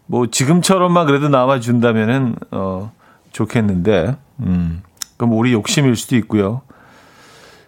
뭐 0.07 0.29
지금처럼만 0.29 1.07
그래도 1.07 1.29
남아준다면은 1.29 2.37
어, 2.53 2.93
좋겠는데, 3.33 4.17
음, 4.41 4.85
그럼 5.17 5.33
우리 5.33 5.53
욕심일 5.53 5.97
수도 5.97 6.15
있고요. 6.15 6.61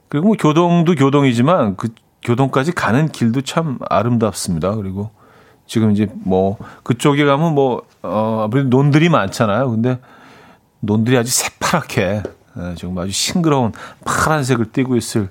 그리고 0.06 0.28
뭐 0.28 0.36
교동도 0.38 0.94
교동이지만 0.94 1.74
그 1.76 1.88
교동까지 2.22 2.70
가는 2.70 3.08
길도 3.08 3.40
참 3.40 3.80
아름답습니다. 3.90 4.76
그리고 4.76 5.10
지금 5.66 5.90
이제 5.90 6.08
뭐 6.22 6.58
그쪽에 6.84 7.24
가면 7.24 7.56
뭐 7.56 7.82
어, 8.00 8.42
아무래도 8.44 8.68
논들이 8.68 9.08
많잖아요. 9.08 9.72
근데 9.72 9.98
논들이 10.78 11.18
아주 11.18 11.32
새파랗게 11.32 12.22
예, 12.58 12.74
지금 12.76 12.96
아주 12.96 13.10
싱그러운 13.10 13.72
파란색을 14.04 14.70
띠고 14.70 14.94
있을 14.94 15.30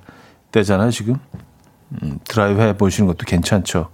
때잖아요. 0.52 0.92
지금 0.92 1.18
음, 1.34 1.45
드라이브 2.26 2.62
해 2.62 2.78
보시는 2.78 3.08
것도 3.08 3.26
괜찮죠. 3.26 3.90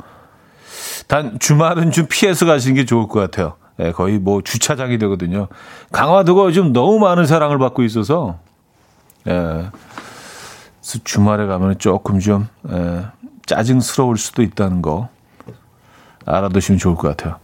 단 1.07 1.39
주말은 1.39 1.91
좀 1.91 2.07
피해서 2.07 2.45
가시는 2.45 2.75
게 2.75 2.85
좋을 2.85 3.07
것 3.07 3.19
같아요. 3.19 3.55
예, 3.79 3.91
거의 3.91 4.19
뭐 4.19 4.41
주차장이 4.41 4.97
되거든요. 4.99 5.47
강화도가 5.91 6.51
좀 6.51 6.73
너무 6.73 6.99
많은 6.99 7.25
사랑을 7.25 7.57
받고 7.57 7.83
있어서 7.83 8.39
예. 9.27 9.69
주말에 11.03 11.45
가면 11.45 11.77
조금 11.79 12.19
좀 12.19 12.47
예, 12.69 13.05
짜증스러울 13.45 14.17
수도 14.17 14.41
있다는 14.41 14.81
거 14.81 15.09
알아두시면 16.25 16.79
좋을 16.79 16.95
것 16.95 17.09
같아요. 17.09 17.37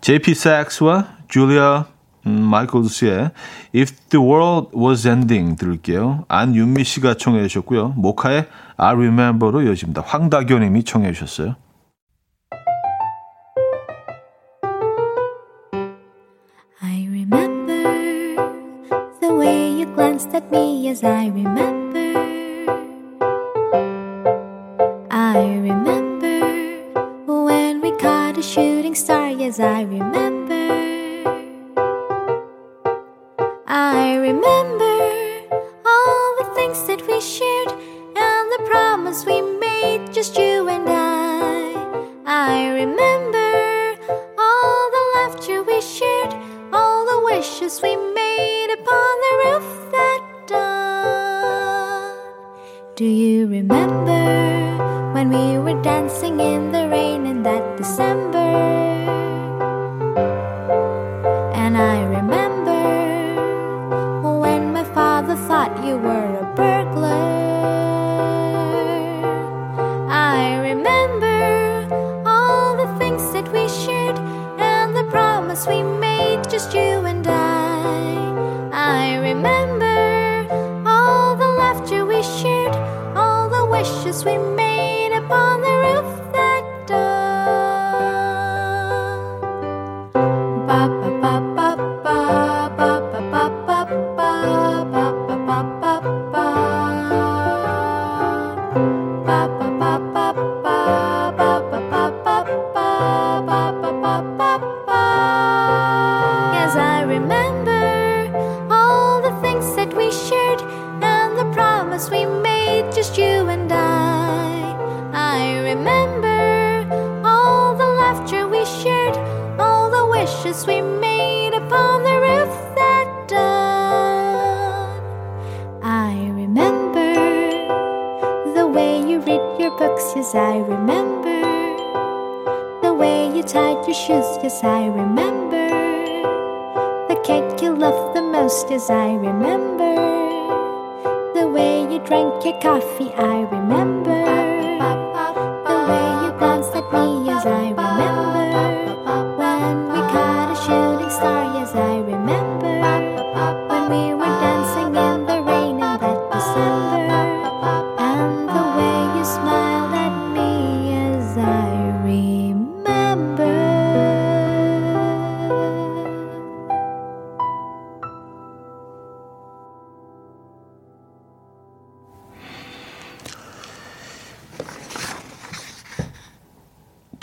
JP 0.00 0.30
Sax와 0.32 1.08
줄리아 1.28 1.86
마이클스의 2.28 3.30
If 3.74 3.92
the 4.10 4.24
World 4.24 4.76
Was 4.76 5.06
Ending 5.06 5.56
들을게요. 5.56 6.24
안윤미 6.28 6.84
씨가 6.84 7.14
청해 7.14 7.46
주셨고요. 7.48 7.94
모카의 7.96 8.46
I 8.76 8.94
Remember로 8.94 9.62
이어집니다. 9.62 10.02
황다교 10.02 10.58
님이 10.58 10.84
청해 10.84 11.12
주셨어요. 11.12 11.56
I 16.80 17.06
remember 17.08 18.36
the 19.20 19.32
way 19.32 19.82
you 19.82 19.86
glanced 19.94 20.34
at 20.34 20.46
me 20.50 20.88
as 20.88 21.04
I 21.04 21.28
remember 21.28 21.67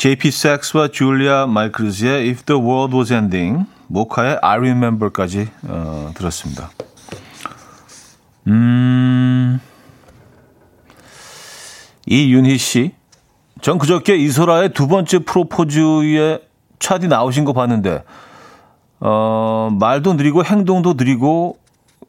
JP 0.05 0.29
섹스와 0.29 0.89
줄리아 0.89 1.47
마이클즈의 1.47 2.29
If 2.29 2.43
the 2.43 2.61
World 2.61 2.95
Was 2.95 3.11
Ending, 3.11 3.65
모카의 3.87 4.37
I 4.39 4.57
Remember까지 4.57 5.49
어, 5.63 6.11
들었습니다. 6.13 6.69
음, 8.45 9.59
이윤희 12.05 12.55
씨, 12.59 12.93
전 13.61 13.79
그저께 13.79 14.15
이소라의 14.17 14.73
두 14.73 14.87
번째 14.87 15.25
프로포즈에 15.25 16.39
차디 16.77 17.07
나오신 17.07 17.43
거 17.43 17.53
봤는데, 17.53 18.03
어, 18.99 19.69
말도 19.71 20.13
느리고 20.13 20.45
행동도 20.45 20.93
느리고, 20.93 21.57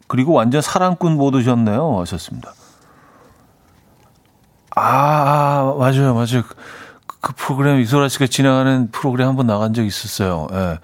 그리고 0.07 0.35
완전 0.35 0.61
사랑꾼 0.61 1.17
모드셨네요. 1.17 2.01
하셨습니다. 2.01 2.53
아, 4.75 5.75
맞아요, 5.79 6.13
맞아요. 6.13 6.43
그, 7.21 7.33
그 7.33 7.33
프로그램 7.37 7.81
이소라 7.81 8.09
씨가 8.09 8.27
진행하는 8.27 8.91
프로그램 8.91 9.29
한 9.29 9.37
번 9.37 9.47
나간 9.47 9.75
적 9.75 9.85
있었어요. 9.85 10.47
예. 10.53 10.79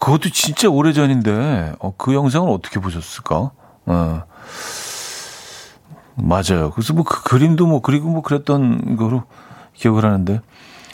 그것도 0.00 0.30
진짜 0.30 0.68
오래 0.68 0.92
전인데 0.92 1.74
어, 1.80 1.94
그 1.96 2.14
영상을 2.14 2.48
어떻게 2.50 2.80
보셨을까? 2.80 3.50
어. 3.86 4.22
맞아요. 6.16 6.70
그래서 6.74 6.92
뭐 6.94 7.04
그 7.04 7.22
그림도 7.22 7.66
뭐 7.66 7.80
그리고 7.80 8.08
뭐 8.08 8.22
그랬던 8.22 8.96
거로 8.96 9.24
기억을 9.74 10.04
하는데. 10.04 10.40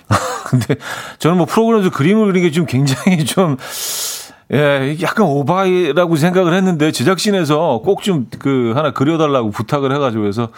근데 0.45 0.77
저는 1.19 1.39
뭐 1.39 1.47
프로그램에서 1.47 1.91
그림을 1.91 2.27
그리는 2.27 2.47
게 2.49 2.53
좀 2.55 2.67
굉장히 2.67 3.25
좀 3.25 3.57
예, 4.53 4.97
약간 5.01 5.27
오바이라고 5.27 6.17
생각을 6.17 6.53
했는데 6.55 6.93
제작진에서 6.93 7.81
꼭 7.83 8.03
좀 8.03 8.29
그 8.39 8.73
하나 8.77 8.93
그려달라고 8.93 9.51
부탁을 9.51 9.95
해가지고 9.95 10.27
해서 10.27 10.49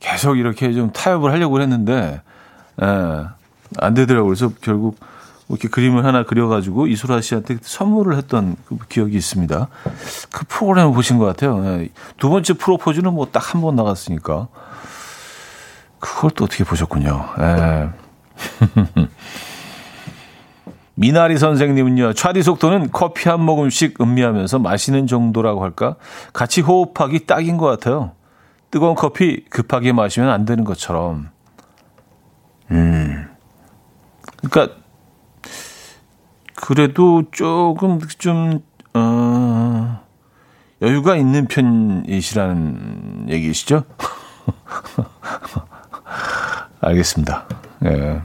계속 0.00 0.38
이렇게 0.38 0.72
좀 0.72 0.90
타협을 0.92 1.30
하려고 1.30 1.60
했는데 1.60 2.22
예, 2.82 2.86
안 3.78 3.94
되더라고요. 3.94 4.28
그래서 4.34 4.50
결국 4.60 4.98
이렇게 5.48 5.68
그림을 5.68 6.04
하나 6.04 6.24
그려가지고 6.24 6.86
이소라 6.86 7.20
씨한테 7.20 7.58
선물을 7.60 8.16
했던 8.16 8.56
그 8.66 8.78
기억이 8.88 9.16
있습니다. 9.16 9.68
그 10.32 10.44
프로그램을 10.48 10.94
보신 10.94 11.18
것 11.18 11.26
같아요. 11.26 11.62
예, 11.66 11.88
두 12.16 12.30
번째 12.30 12.54
프로포즈는 12.54 13.12
뭐 13.12 13.26
딱 13.30 13.54
한 13.54 13.60
번 13.60 13.76
나갔으니까 13.76 14.48
그걸 16.00 16.30
또 16.30 16.44
어떻게 16.44 16.64
보셨군요. 16.64 17.28
예. 17.40 17.90
미나리 20.96 21.38
선생님은요, 21.38 22.12
차디 22.12 22.42
속도는 22.42 22.90
커피 22.92 23.28
한 23.28 23.40
모금씩 23.40 24.00
음미하면서 24.00 24.60
마시는 24.60 25.06
정도라고 25.08 25.62
할까? 25.64 25.96
같이 26.32 26.60
호흡하기 26.60 27.26
딱인 27.26 27.56
것 27.56 27.66
같아요. 27.66 28.12
뜨거운 28.70 28.94
커피 28.94 29.44
급하게 29.50 29.92
마시면 29.92 30.30
안 30.30 30.44
되는 30.44 30.62
것처럼. 30.64 31.30
음. 32.70 33.28
그러니까, 34.50 34.76
그래도 36.54 37.24
조금 37.30 38.00
좀, 38.18 38.60
어, 38.94 40.00
여유가 40.82 41.16
있는 41.16 41.46
편이시라는 41.46 43.26
얘기시죠? 43.30 43.84
알겠습니다. 46.80 47.46
예. 47.86 48.22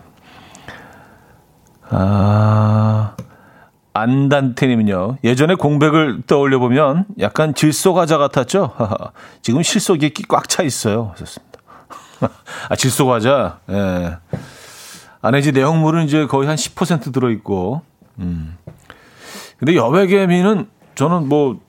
아, 1.90 3.16
안단테님은요, 3.94 5.18
예전에 5.24 5.56
공백을 5.56 6.22
떠올려 6.28 6.60
보면 6.60 7.06
약간 7.20 7.54
질소 7.54 7.94
과자 7.94 8.18
같았죠? 8.18 8.74
지금 9.42 9.64
실속이 9.64 10.12
꽉 10.28 10.48
차 10.48 10.64
있어요. 10.64 11.12
하셨습니다. 11.14 11.60
아, 12.70 12.76
질소 12.76 13.08
과자, 13.08 13.60
예. 13.70 14.18
안에 15.22 15.40
이제 15.40 15.52
내용물은 15.52 16.06
이제 16.06 16.26
거의 16.28 16.48
한 16.48 16.56
10% 16.56 17.14
들어있고, 17.14 17.82
음. 18.20 18.58
근데 19.58 19.76
여백개미는 19.76 20.68
저는 20.96 21.28
뭐, 21.28 21.60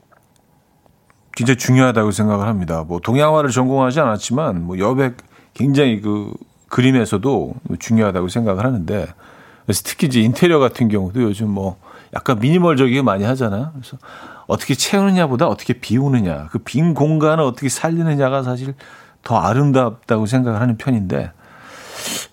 굉장히 1.33 1.57
중요하다고 1.57 2.11
생각을 2.11 2.47
합니다. 2.47 2.83
뭐, 2.87 2.99
동양화를 2.99 3.51
전공하지 3.51 3.99
않았지만, 3.99 4.63
뭐, 4.65 4.79
여백 4.79 5.17
굉장히 5.53 6.01
그 6.01 6.33
그림에서도 6.69 7.53
중요하다고 7.79 8.29
생각을 8.29 8.65
하는데, 8.65 9.07
그래서 9.65 9.81
특히 9.85 10.07
이제 10.07 10.21
인테리어 10.21 10.59
같은 10.59 10.87
경우도 10.87 11.21
요즘 11.21 11.49
뭐 11.49 11.77
약간 12.13 12.39
미니멀적이게 12.39 13.01
많이 13.01 13.23
하잖아요. 13.23 13.71
그래서 13.73 13.97
어떻게 14.47 14.73
채우느냐보다 14.73 15.47
어떻게 15.47 15.73
비우느냐, 15.73 16.47
그 16.47 16.59
빈 16.59 16.93
공간을 16.93 17.43
어떻게 17.43 17.69
살리느냐가 17.69 18.43
사실 18.43 18.73
더 19.23 19.37
아름답다고 19.37 20.25
생각을 20.25 20.59
하는 20.59 20.77
편인데 20.77 21.31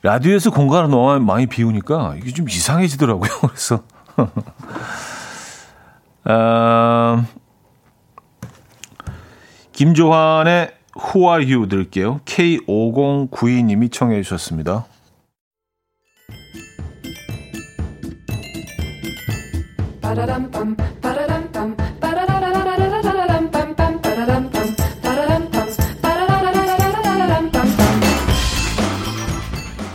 라디오에서 0.03 0.51
공간을 0.51 0.91
너무 0.91 1.19
많이 1.21 1.47
비우니까 1.47 2.17
이게 2.17 2.33
좀 2.33 2.49
이상해지더라고요. 2.49 3.31
그래서 3.41 3.83
아, 6.25 7.25
김조한의 9.73 10.75
Who 10.97 11.31
Are 11.31 11.53
You 11.53 11.69
들을게요. 11.69 12.21
K5092님이 12.25 13.91
청해 13.93 14.23
주셨습니다. 14.23 14.87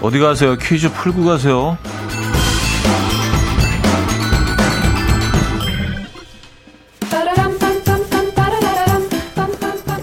어디 0.03 0.19
가세요? 0.19 0.57
퀴즈 0.57 0.91
풀고 0.91 1.23
가세요. 1.23 1.77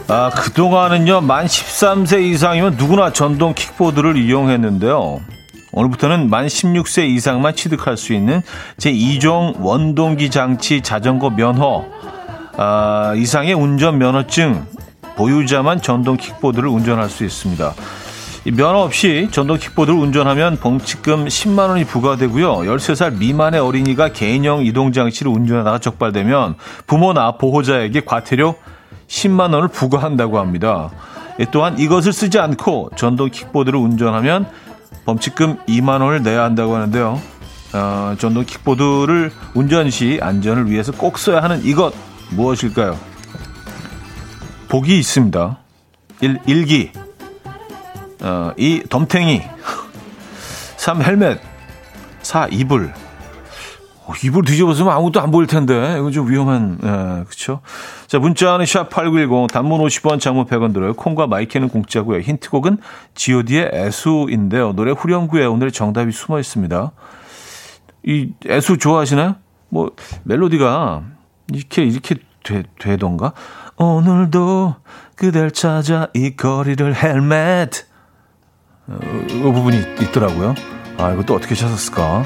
아, 0.08 0.30
그동안은요, 0.30 1.20
만 1.20 1.44
13세 1.44 2.22
이상이면 2.22 2.76
누구나 2.78 3.12
전동 3.12 3.52
킥보드를 3.52 4.16
이용했는데요. 4.16 5.20
오늘부터는 5.72 6.30
만 6.30 6.46
16세 6.46 7.06
이상만 7.10 7.54
취득할 7.54 7.98
수 7.98 8.14
있는 8.14 8.40
제2종 8.78 9.60
원동기 9.60 10.30
장치 10.30 10.80
자전거 10.80 11.28
면허 11.28 11.84
아, 12.56 13.12
이상의 13.16 13.52
운전 13.52 13.98
면허증 13.98 14.66
보유자만 15.16 15.82
전동 15.82 16.16
킥보드를 16.16 16.70
운전할 16.70 17.10
수 17.10 17.22
있습니다. 17.22 17.74
면허 18.44 18.78
없이 18.78 19.28
전동 19.30 19.58
킥보드를 19.58 19.98
운전하면 19.98 20.56
범칙금 20.56 21.26
10만 21.26 21.68
원이 21.68 21.84
부과되고요. 21.84 22.60
13살 22.60 23.18
미만의 23.18 23.60
어린이가 23.60 24.12
개인형 24.12 24.64
이동장치를 24.64 25.30
운전하다가 25.30 25.78
적발되면 25.78 26.54
부모나 26.86 27.32
보호자에게 27.32 28.00
과태료 28.06 28.54
10만 29.08 29.52
원을 29.52 29.68
부과한다고 29.68 30.38
합니다. 30.38 30.90
또한 31.50 31.78
이것을 31.78 32.12
쓰지 32.12 32.38
않고 32.38 32.90
전동 32.96 33.28
킥보드를 33.30 33.78
운전하면 33.78 34.46
범칙금 35.04 35.58
2만 35.66 36.00
원을 36.00 36.22
내야 36.22 36.42
한다고 36.42 36.74
하는데요. 36.74 37.20
어, 37.72 38.14
전동 38.18 38.44
킥보드를 38.44 39.32
운전 39.54 39.90
시 39.90 40.18
안전을 40.20 40.70
위해서 40.70 40.92
꼭 40.92 41.18
써야 41.18 41.42
하는 41.42 41.62
이것 41.64 41.92
무엇일까요? 42.30 42.98
복이 44.68 44.98
있습니다. 44.98 45.58
1, 46.20 46.40
일기 46.46 46.90
어, 48.22 48.52
2. 48.56 48.84
덤탱이 48.88 49.42
3. 50.76 51.02
헬멧 51.02 51.40
4. 52.22 52.48
이불 52.50 52.92
어, 54.06 54.12
이불 54.24 54.44
뒤집어쓰면 54.44 54.92
아무것도 54.92 55.20
안 55.20 55.30
보일 55.30 55.46
텐데 55.46 55.96
이건 55.98 56.10
좀 56.10 56.28
위험한 56.30 56.78
예, 56.82 57.24
그렇죠? 57.24 57.60
자 58.06 58.18
문자는 58.18 58.64
샵8910 58.64 59.52
단문 59.52 59.80
50원 59.80 60.20
장문 60.20 60.46
100원 60.46 60.74
들어요. 60.74 60.94
콩과 60.94 61.28
마이크는 61.28 61.68
공짜고요. 61.68 62.20
힌트곡은 62.20 62.78
god의 63.14 63.70
애수인데요. 63.72 64.72
노래 64.72 64.92
후렴구에 64.92 65.44
오늘 65.46 65.70
정답이 65.70 66.12
숨어 66.12 66.40
있습니다. 66.40 66.92
이 68.04 68.32
애수 68.46 68.78
좋아하시나요? 68.78 69.36
뭐 69.68 69.90
멜로디가 70.24 71.02
이렇게 71.52 71.82
이렇게 71.84 72.16
되, 72.42 72.64
되던가 72.78 73.32
오늘도 73.76 74.74
그댈 75.14 75.50
찾아 75.50 76.08
이 76.14 76.34
거리를 76.36 76.94
헬멧 76.94 77.86
어, 77.86 77.89
이 79.28 79.42
부분이 79.42 79.76
있더라고요. 80.02 80.54
아 80.98 81.12
이거 81.12 81.22
또 81.22 81.34
어떻게 81.34 81.54
찾았을까? 81.54 82.24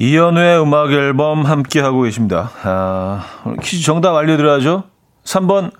이연우의 0.00 0.62
음악 0.62 0.92
앨범 0.92 1.44
함께 1.44 1.80
하고 1.80 2.02
계십니다. 2.02 2.52
아, 2.62 3.24
오늘 3.44 3.58
퀴즈 3.58 3.84
정답 3.84 4.14
알려드려야죠. 4.14 4.84
3번 5.24 5.72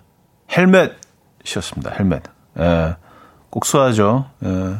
헬멧이었습니다. 0.50 1.92
헬멧. 1.92 2.24
예, 2.59 2.96
꼭 3.48 3.64
써야죠. 3.64 4.26
예. 4.44 4.76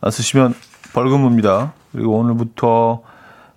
안 0.00 0.10
쓰시면 0.10 0.54
벌금입니다. 0.94 1.74
그리고 1.92 2.18
오늘부터 2.18 3.02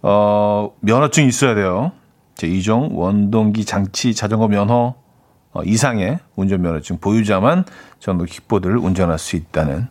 어, 0.02 0.72
면허증 0.80 1.28
있어야 1.28 1.56
돼요. 1.56 1.92
제 2.36 2.48
2종 2.48 2.92
원동기 2.96 3.66
장치 3.66 4.14
자전거 4.16 4.48
면허 4.48 4.96
어, 5.52 5.64
이상의 5.64 6.20
운전면허증 6.36 7.00
보유자만 7.00 7.66
전동 8.00 8.26
킥보드를 8.28 8.78
운전할 8.78 9.18
수 9.20 9.36
있다는 9.36 9.88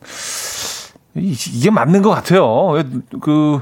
이- 1.17 1.37
이게 1.55 1.71
맞는 1.71 2.01
것 2.03 2.11
같아요. 2.11 2.69
왜그 2.69 3.61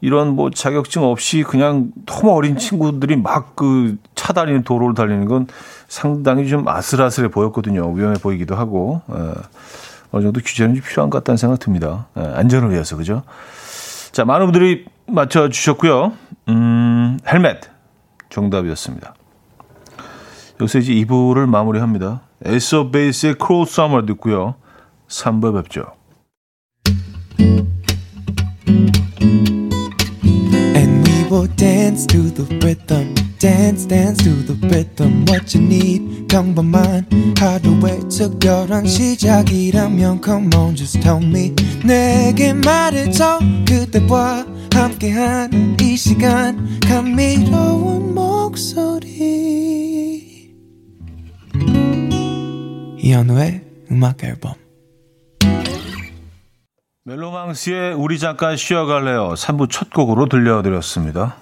이런 0.00 0.34
뭐 0.34 0.50
자격증 0.50 1.02
없이 1.04 1.42
그냥 1.44 1.92
너무 2.06 2.32
어린 2.32 2.56
친구들이 2.56 3.16
막 3.16 3.56
그차 3.56 4.32
다니는 4.32 4.64
도로를 4.64 4.94
달리는 4.94 5.26
건 5.26 5.46
상당히 5.88 6.48
좀 6.48 6.66
아슬아슬해 6.68 7.28
보였거든요. 7.28 7.90
위험해 7.92 8.18
보이기도 8.20 8.54
하고 8.56 9.00
예. 9.12 9.32
어느 10.10 10.24
정도 10.24 10.40
규제는 10.44 10.74
좀 10.74 10.84
필요한 10.84 11.08
것 11.08 11.18
같다는 11.18 11.36
생각 11.38 11.58
듭니다. 11.58 12.06
예, 12.18 12.20
안전을 12.22 12.70
위해서 12.70 12.96
그죠? 12.96 13.22
자 14.12 14.24
많은 14.26 14.46
분들이 14.46 14.84
맞춰주셨고요. 15.12 16.12
음, 16.48 17.18
헬멧 17.26 17.70
정답이었습니다. 18.30 19.14
여기서 20.60 20.78
이제 20.78 20.92
2부를 20.94 21.46
마무리합니다. 21.46 22.22
에서 22.44 22.90
베이스의 22.90 23.36
Cruel 23.38 23.66
Summer 23.68 24.06
듣고요. 24.06 24.54
3부 25.08 25.54
뵙죠. 25.54 25.92
And 30.74 31.08
we 31.08 31.24
will 31.30 31.48
dance 31.56 32.06
to 32.06 32.22
the 32.34 32.46
rhythm. 32.60 33.21
Dance, 33.42 33.88
dance 33.88 34.22
to 34.22 34.30
the 34.46 34.54
rhythm. 34.68 35.24
What 35.26 35.58
you 35.58 35.66
need, 35.66 36.28
평범한 36.28 37.08
하루의 37.36 38.08
특별한 38.08 38.86
시작이라면 38.86 40.22
Come 40.24 40.54
on, 40.54 40.76
just 40.76 41.00
tell 41.00 41.20
me. 41.20 41.52
내게 41.84 42.52
말해줘. 42.52 43.40
그대와 43.66 44.46
함께한 44.72 45.76
이 45.80 45.96
시간. 45.96 46.78
감미로운 46.88 48.14
목소리. 48.14 49.10
이현우의 52.98 53.64
음악 53.90 54.22
앨범. 54.22 54.54
멜로망스의 57.06 57.94
우리 57.94 58.20
잠깐 58.20 58.56
쉬어갈래요. 58.56 59.34
3부 59.34 59.68
첫 59.68 59.90
곡으로 59.90 60.26
들려드렸습니다. 60.28 61.41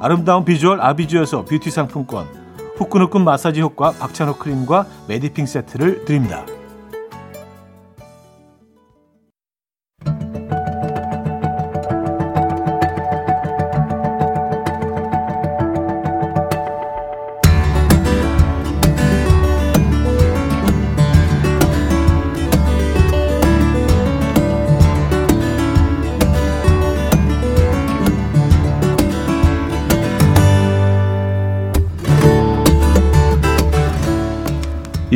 아름다운 0.00 0.44
비주얼 0.44 0.80
아비주에서 0.80 1.44
뷰티 1.44 1.70
상품권, 1.70 2.26
후끈후끈 2.76 3.24
마사지 3.24 3.60
효과 3.60 3.92
박찬호 3.92 4.36
크림과 4.36 4.86
메디핑 5.08 5.46
세트를 5.46 6.04
드립니다. 6.04 6.44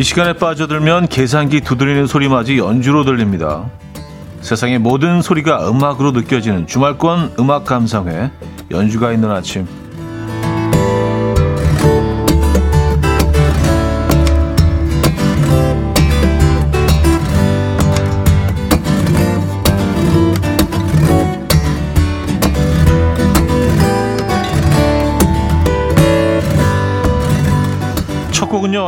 이 0.01 0.03
시간에 0.03 0.33
빠져들면 0.33 1.09
계산기 1.09 1.61
두드리는 1.61 2.07
소리마저 2.07 2.57
연주로 2.57 3.05
들립니다. 3.05 3.69
세상의 4.41 4.79
모든 4.79 5.21
소리가 5.21 5.69
음악으로 5.69 6.13
느껴지는 6.13 6.67
주말권 6.67 7.35
음악 7.39 7.67
감상회 7.67 8.31
연주가 8.71 9.13
있는 9.13 9.31
아침 9.31 9.67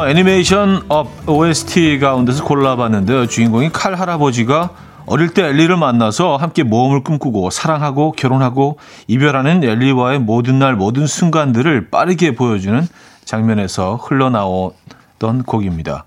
애니메이션 0.08 0.84
Up 0.88 1.28
OST 1.28 1.98
가운데서 1.98 2.44
골라봤는데요 2.44 3.26
주인공인 3.26 3.70
칼 3.72 3.94
할아버지가 3.94 4.70
어릴 5.06 5.34
때 5.34 5.44
엘리를 5.44 5.76
만나서 5.76 6.36
함께 6.36 6.62
모험을 6.62 7.02
꿈꾸고 7.02 7.50
사랑하고 7.50 8.12
결혼하고 8.12 8.78
이별하는 9.08 9.64
엘리와의 9.64 10.20
모든 10.20 10.58
날 10.58 10.76
모든 10.76 11.06
순간들을 11.06 11.90
빠르게 11.90 12.34
보여주는 12.34 12.86
장면에서 13.24 13.96
흘러나오던 13.96 15.42
곡입니다. 15.44 16.04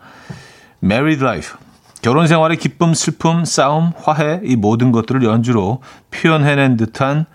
Married 0.84 1.24
Life 1.24 1.56
결혼 2.02 2.28
생활의 2.28 2.58
기쁨, 2.58 2.94
슬픔, 2.94 3.46
싸움, 3.46 3.92
화해 3.98 4.40
이 4.44 4.56
모든 4.56 4.92
것들을 4.92 5.24
연주로 5.24 5.82
표현해낸 6.12 6.78
듯한 6.78 7.26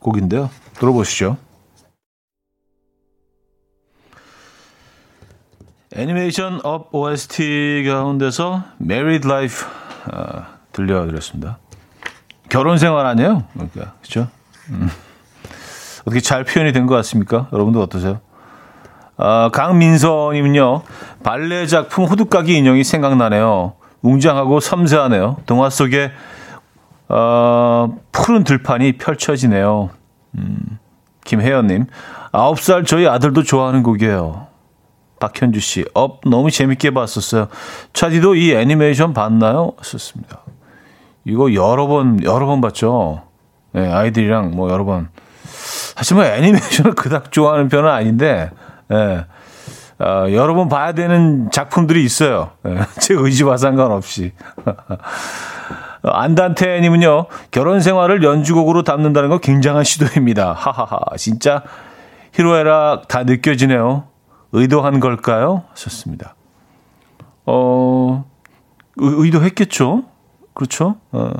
곡인데요. 0.00 0.50
들어보시죠. 0.74 1.36
애니메이션 5.96 6.60
Up 6.62 6.94
OST 6.94 7.84
가운데서 7.88 8.64
Married 8.82 9.26
Life 9.26 9.66
어, 10.12 10.42
들려드렸습니다. 10.72 11.58
결혼 12.48 12.78
생활 12.78 13.06
아니에요? 13.06 13.44
그러니까 13.54 13.94
그렇죠? 14.02 14.28
음. 14.70 14.90
어떻게 16.02 16.20
잘 16.20 16.44
표현이 16.44 16.72
된 16.72 16.86
것 16.86 16.94
같습니까? 16.96 17.48
여러분도 17.52 17.82
어떠세요? 17.82 18.20
아, 19.16 19.48
강민서님은요 19.52 20.82
발레 21.22 21.66
작품 21.66 22.04
호두까기 22.04 22.56
인형이 22.58 22.84
생각나네요. 22.84 23.74
웅장하고 24.02 24.60
섬세하네요. 24.60 25.38
동화 25.46 25.70
속에 25.70 26.12
어, 27.08 27.96
푸른 28.12 28.44
들판이 28.44 28.98
펼쳐지네요. 28.98 29.90
음, 30.36 30.78
김혜연님, 31.24 31.86
아홉 32.32 32.60
살 32.60 32.84
저희 32.84 33.08
아들도 33.08 33.42
좋아하는 33.42 33.82
곡이에요. 33.82 34.45
박현주 35.18 35.60
씨, 35.60 35.84
Up 35.94 36.20
너무 36.24 36.50
재밌게 36.50 36.90
봤었어요. 36.90 37.48
차디도 37.92 38.34
이 38.34 38.52
애니메이션 38.52 39.14
봤나요? 39.14 39.72
썼습니다. 39.82 40.40
이거 41.24 41.52
여러 41.54 41.86
번 41.86 42.22
여러 42.22 42.46
번 42.46 42.60
봤죠. 42.60 43.22
네, 43.72 43.90
아이들이랑 43.90 44.52
뭐 44.52 44.70
여러 44.70 44.84
번. 44.84 45.08
하지만 45.96 46.26
애니메이션을 46.26 46.94
그닥 46.96 47.32
좋아하는 47.32 47.68
편은 47.68 47.90
아닌데, 47.90 48.50
네, 48.88 49.24
어, 49.98 50.26
여러 50.32 50.54
번 50.54 50.68
봐야 50.68 50.92
되는 50.92 51.50
작품들이 51.50 52.04
있어요. 52.04 52.50
네, 52.62 52.78
제 53.00 53.14
의지와 53.14 53.56
상관없이. 53.56 54.32
안단테님은요, 56.02 57.26
결혼 57.50 57.80
생활을 57.80 58.22
연주곡으로 58.22 58.84
담는다는 58.84 59.28
건 59.28 59.40
굉장한 59.40 59.82
시도입니다. 59.82 60.52
하하하. 60.52 61.00
진짜 61.16 61.62
히로에락 62.32 63.08
다 63.08 63.24
느껴지네요. 63.24 64.04
의도한 64.56 65.00
걸까요? 65.00 65.64
하셨습니다. 65.70 66.34
어, 67.44 68.24
의, 68.96 69.30
도했겠죠 69.30 70.04
그렇죠? 70.54 70.96
어, 71.12 71.30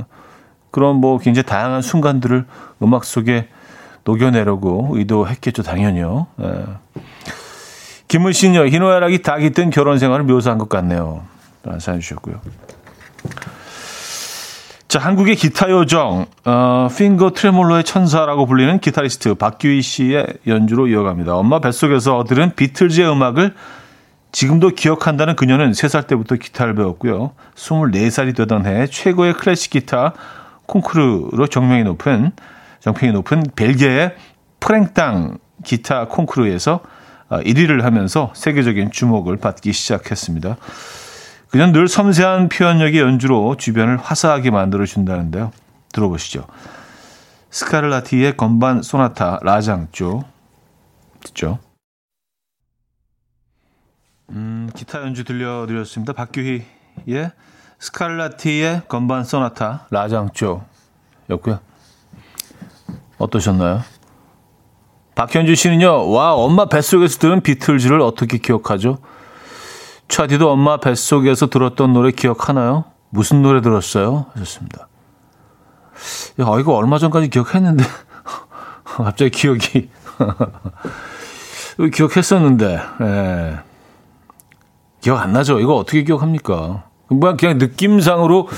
그런 0.70 0.96
뭐 0.96 1.18
굉장히 1.18 1.46
다양한 1.46 1.80
순간들을 1.80 2.46
음악 2.82 3.04
속에 3.04 3.48
녹여내려고 4.04 4.90
의도했겠죠, 4.92 5.62
당연히요. 5.62 6.26
예. 6.42 6.64
김은 8.08 8.32
씨는요, 8.32 8.66
희노애락이 8.66 9.22
닭이 9.22 9.50
뜬 9.50 9.70
결혼 9.70 9.98
생활을 9.98 10.24
묘사한 10.26 10.58
것 10.58 10.68
같네요. 10.68 11.24
라는 11.64 11.80
사연 11.80 12.00
주셨고요. 12.00 12.40
자, 14.88 15.00
한국의 15.00 15.34
기타 15.34 15.68
요정, 15.68 16.26
어, 16.44 16.88
핑거 16.96 17.32
트레몰로의 17.32 17.82
천사라고 17.82 18.46
불리는 18.46 18.78
기타리스트 18.78 19.34
박규희 19.34 19.82
씨의 19.82 20.26
연주로 20.46 20.86
이어갑니다. 20.86 21.34
엄마 21.34 21.58
뱃속에서 21.58 22.22
들은 22.22 22.54
비틀즈의 22.54 23.10
음악을 23.10 23.52
지금도 24.30 24.70
기억한다는 24.70 25.34
그녀는 25.34 25.72
3살 25.72 26.06
때부터 26.06 26.36
기타를 26.36 26.76
배웠고요. 26.76 27.32
24살이 27.56 28.36
되던 28.36 28.64
해 28.66 28.86
최고의 28.86 29.34
클래식 29.34 29.72
기타 29.72 30.12
콩쿠르로 30.66 31.48
정명이 31.48 31.82
높은 31.82 32.30
정평이 32.78 33.10
높은 33.10 33.42
벨기에의 33.56 34.14
프랭땅 34.60 35.38
기타 35.64 36.06
콩쿠르에서 36.06 36.80
1위를 37.30 37.82
하면서 37.82 38.30
세계적인 38.36 38.92
주목을 38.92 39.36
받기 39.38 39.72
시작했습니다. 39.72 40.56
그냥 41.50 41.72
늘 41.72 41.88
섬세한 41.88 42.48
표현력의 42.48 43.00
연주로 43.00 43.56
주변을 43.56 43.96
화사하게 43.98 44.50
만들어준다는데요. 44.50 45.52
들어보시죠. 45.92 46.46
스카를라티의 47.50 48.36
건반 48.36 48.82
소나타 48.82 49.38
라장조 49.42 50.24
듣죠. 51.20 51.58
음, 54.30 54.68
기타 54.74 55.00
연주 55.02 55.24
들려드렸습니다. 55.24 56.12
박규희의 56.12 57.30
스칼라티의 57.78 58.82
건반 58.88 59.24
소나타 59.24 59.86
라장조였고요. 59.90 61.60
어떠셨나요? 63.18 63.82
박현주 65.14 65.54
씨는요. 65.54 66.10
와 66.10 66.34
엄마 66.34 66.66
뱃속에서 66.68 67.18
들은 67.18 67.40
비틀즈를 67.40 68.00
어떻게 68.02 68.36
기억하죠? 68.36 68.98
차디도 70.08 70.50
엄마 70.50 70.78
뱃속에서 70.78 71.48
들었던 71.48 71.92
노래 71.92 72.10
기억하나요? 72.10 72.84
무슨 73.10 73.42
노래 73.42 73.60
들었어요? 73.60 74.26
하셨습니다. 74.34 74.88
야, 76.40 76.46
이거 76.60 76.74
얼마 76.74 76.98
전까지 76.98 77.30
기억했는데 77.30 77.84
갑자기 78.84 79.30
기억이 79.30 79.90
기억했었는데 81.92 82.80
예. 83.02 83.58
기억 85.00 85.20
안 85.20 85.32
나죠? 85.32 85.60
이거 85.60 85.76
어떻게 85.76 86.02
기억합니까? 86.02 86.84
뭐 87.08 87.36
그냥 87.36 87.58
느낌상으로 87.58 88.48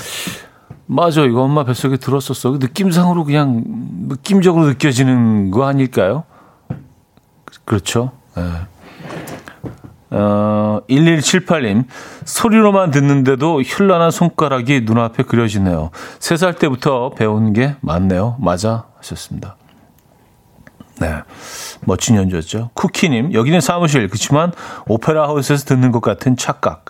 맞아 0.87 1.21
이거 1.21 1.43
엄마 1.43 1.63
뱃속에 1.63 1.97
들었었어. 1.97 2.57
느낌상으로 2.59 3.23
그냥 3.23 3.63
느낌적으로 4.07 4.65
느껴지는 4.65 5.51
거 5.51 5.67
아닐까요? 5.67 6.23
그렇죠. 7.65 8.11
네. 8.35 8.43
어, 10.11 10.81
1178님, 10.89 11.85
소리로만 12.25 12.91
듣는데도 12.91 13.61
현란한 13.61 14.11
손가락이 14.11 14.81
눈앞에 14.81 15.23
그려지네요. 15.23 15.91
3살 16.19 16.57
때부터 16.57 17.11
배운 17.11 17.53
게 17.53 17.75
맞네요. 17.81 18.37
맞아. 18.39 18.85
하셨습니다. 18.97 19.55
네. 20.99 21.21
멋진 21.81 22.15
연주였죠. 22.15 22.71
쿠키님, 22.73 23.33
여기는 23.33 23.61
사무실. 23.61 24.07
그렇지만 24.07 24.51
오페라 24.87 25.27
하우스에서 25.27 25.65
듣는 25.65 25.91
것 25.91 26.01
같은 26.01 26.35
착각. 26.35 26.85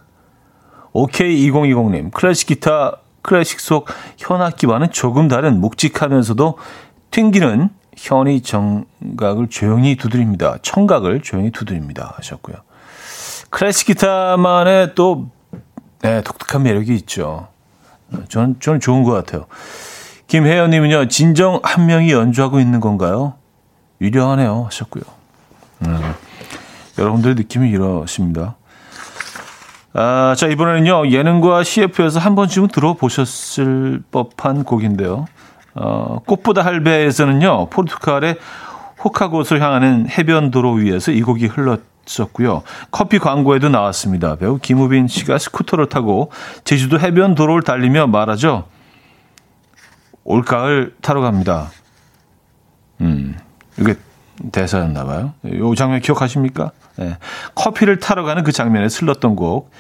OK2020님, 0.94 2.12
클래식 2.12 2.48
기타, 2.48 2.98
클래식 3.22 3.60
속 3.60 3.88
현악기와는 4.18 4.92
조금 4.92 5.28
다른 5.28 5.62
묵직하면서도 5.62 6.58
튕기는 7.12 7.70
현이 7.96 8.42
정각을 8.42 9.50
조용히 9.50 9.96
두드립니다. 9.98 10.58
청각을 10.62 11.22
조용히 11.22 11.52
두드립니다. 11.52 12.14
하셨고요. 12.16 12.56
클래식 13.50 13.88
기타만의 13.88 14.96
또, 14.96 15.30
네, 16.02 16.22
독특한 16.22 16.64
매력이 16.64 16.94
있죠. 16.96 17.48
저는, 18.30 18.56
저는 18.60 18.80
좋은 18.80 19.04
것 19.04 19.12
같아요. 19.12 19.46
김혜연님은요, 20.28 21.08
진정 21.08 21.60
한 21.64 21.88
명이 21.88 22.12
연주하고 22.12 22.60
있는 22.60 22.80
건가요? 22.80 23.34
위려하네요. 24.00 24.66
하셨고요. 24.66 25.04
음, 25.86 26.14
여러분들의 26.98 27.36
느낌이 27.36 27.70
이러십니다. 27.70 28.56
아, 29.94 30.36
자, 30.38 30.48
이번에는요, 30.48 31.10
예능과 31.10 31.64
CF에서 31.64 32.20
한 32.20 32.36
번쯤은 32.36 32.68
들어보셨을 32.70 34.04
법한 34.12 34.64
곡인데요. 34.64 35.26
어, 35.74 36.20
꽃보다 36.26 36.64
할배에서는요, 36.64 37.70
포르투갈의 37.70 38.38
호카고스를 39.04 39.62
향하는 39.62 40.08
해변 40.10 40.52
도로 40.52 40.74
위에서 40.74 41.12
이 41.12 41.22
곡이 41.22 41.48
흘렀 41.48 41.89
었고요. 42.20 42.64
커피 42.92 43.20
광고에도 43.20 43.70
나왔습니다. 43.70 44.36
배우 44.36 44.58
김우빈 44.58 45.08
씨가 45.08 45.38
스쿠터를 45.38 45.90
타고 45.90 46.32
제주도 46.64 47.00
해변 47.00 47.36
도로를 47.36 47.62
달리며 47.62 48.08
말하죠. 48.08 48.68
올가을 50.24 50.96
타러 51.02 51.22
갑니다. 51.22 51.70
음, 53.02 53.38
이게 53.78 53.96
대사였나 54.52 55.06
봐요. 55.06 55.34
이 55.44 55.76
장면 55.76 56.02
기억하십니까? 56.02 56.72
네. 56.98 57.18
커피를 57.56 58.00
타러 58.00 58.24
가는 58.24 58.44
그 58.44 58.52
장면에 58.52 58.90
흘렀던 58.90 59.36
곡. 59.36 59.72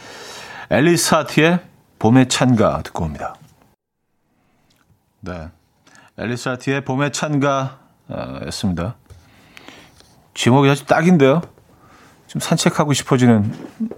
앨리스 0.69 1.15
하트의 1.15 1.59
봄의 1.97 2.29
찬가 2.29 2.81
듣고 2.83 3.05
옵니다. 3.05 3.35
네. 5.21 5.49
앨리스 6.17 6.49
하트의 6.49 6.85
봄의 6.85 7.11
찬가였습니다. 7.11 8.95
제목이 10.33 10.69
아주 10.69 10.85
딱인데요. 10.85 11.41
좀 12.29 12.39
산책하고 12.39 12.93
싶어지는 12.93 13.51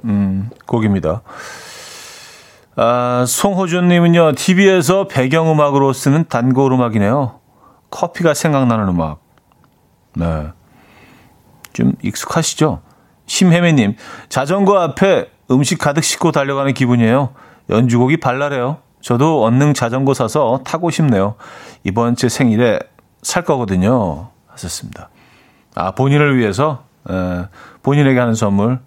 음, 0.05 0.49
곡입니다. 0.65 1.21
아, 2.77 3.25
송호준님은요, 3.27 4.35
TV에서 4.35 5.07
배경음악으로 5.09 5.91
쓰는 5.91 6.23
단골 6.29 6.71
음악이네요. 6.71 7.41
커피가 7.89 8.33
생각나는 8.33 8.87
음악. 8.87 9.19
네. 10.15 10.47
좀 11.73 11.91
익숙하시죠? 12.01 12.81
심혜매님, 13.25 13.97
자전거 14.29 14.79
앞에 14.79 15.29
음식 15.51 15.77
가득 15.77 16.01
싣고 16.01 16.31
달려가는 16.31 16.73
기분이에요. 16.73 17.33
연주곡이 17.69 18.21
발랄해요. 18.21 18.77
저도 19.01 19.43
언능 19.43 19.73
자전거 19.73 20.13
사서 20.13 20.61
타고 20.63 20.89
싶네요. 20.89 21.35
이번 21.83 22.15
제 22.15 22.29
생일에 22.29 22.79
살 23.23 23.43
거거든요. 23.43 24.29
하셨습니다. 24.47 25.09
아, 25.75 25.91
본인을 25.91 26.37
위해서, 26.37 26.85
에, 27.09 27.47
본인에게 27.83 28.19
하는 28.19 28.35
선물. 28.35 28.79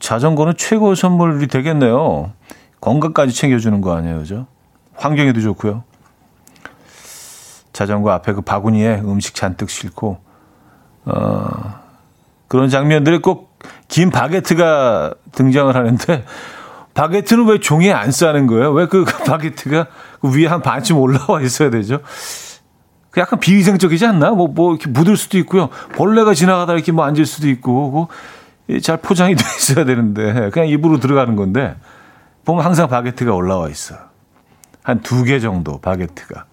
자전거는 0.00 0.54
최고의 0.56 0.96
선물이 0.96 1.46
되겠네요. 1.48 2.32
건강까지 2.80 3.32
챙겨주는 3.32 3.80
거 3.80 3.94
아니에요, 3.96 4.18
그죠? 4.18 4.46
환경에도 4.96 5.40
좋고요. 5.40 5.84
자전거 7.72 8.10
앞에 8.12 8.32
그 8.32 8.40
바구니에 8.40 9.00
음식 9.04 9.34
잔뜩 9.34 9.70
싣고, 9.70 10.18
어, 11.06 11.80
그런 12.48 12.68
장면들이 12.68 13.18
꼭 13.18 13.54
긴 13.88 14.10
바게트가 14.10 15.14
등장을 15.32 15.74
하는데, 15.74 16.24
바게트는 16.94 17.46
왜 17.46 17.60
종이에 17.60 17.92
안 17.92 18.10
싸는 18.10 18.46
거예요? 18.46 18.72
왜 18.72 18.86
그 18.86 19.04
바게트가 19.26 19.86
그 20.20 20.36
위에 20.36 20.46
한 20.46 20.60
반쯤 20.62 20.98
올라와 20.98 21.40
있어야 21.42 21.70
되죠? 21.70 22.00
그 23.14 23.20
약간 23.20 23.38
비위생적이지 23.38 24.04
않나? 24.06 24.30
뭐, 24.32 24.48
뭐, 24.48 24.74
이렇게 24.74 24.90
묻을 24.90 25.16
수도 25.16 25.38
있고요. 25.38 25.68
벌레가 25.94 26.34
지나가다 26.34 26.72
이렇게 26.72 26.90
뭐 26.90 27.04
앉을 27.04 27.24
수도 27.26 27.48
있고, 27.48 28.08
잘 28.82 28.96
포장이 28.96 29.36
돼 29.36 29.44
있어야 29.56 29.84
되는데, 29.84 30.50
그냥 30.50 30.68
입으로 30.68 30.98
들어가는 30.98 31.36
건데, 31.36 31.76
보면 32.44 32.64
항상 32.64 32.88
바게트가 32.88 33.32
올라와 33.32 33.68
있어. 33.68 33.94
한 34.82 35.00
두 35.00 35.24
개 35.24 35.38
정도, 35.38 35.78
바게트가. 35.78 36.44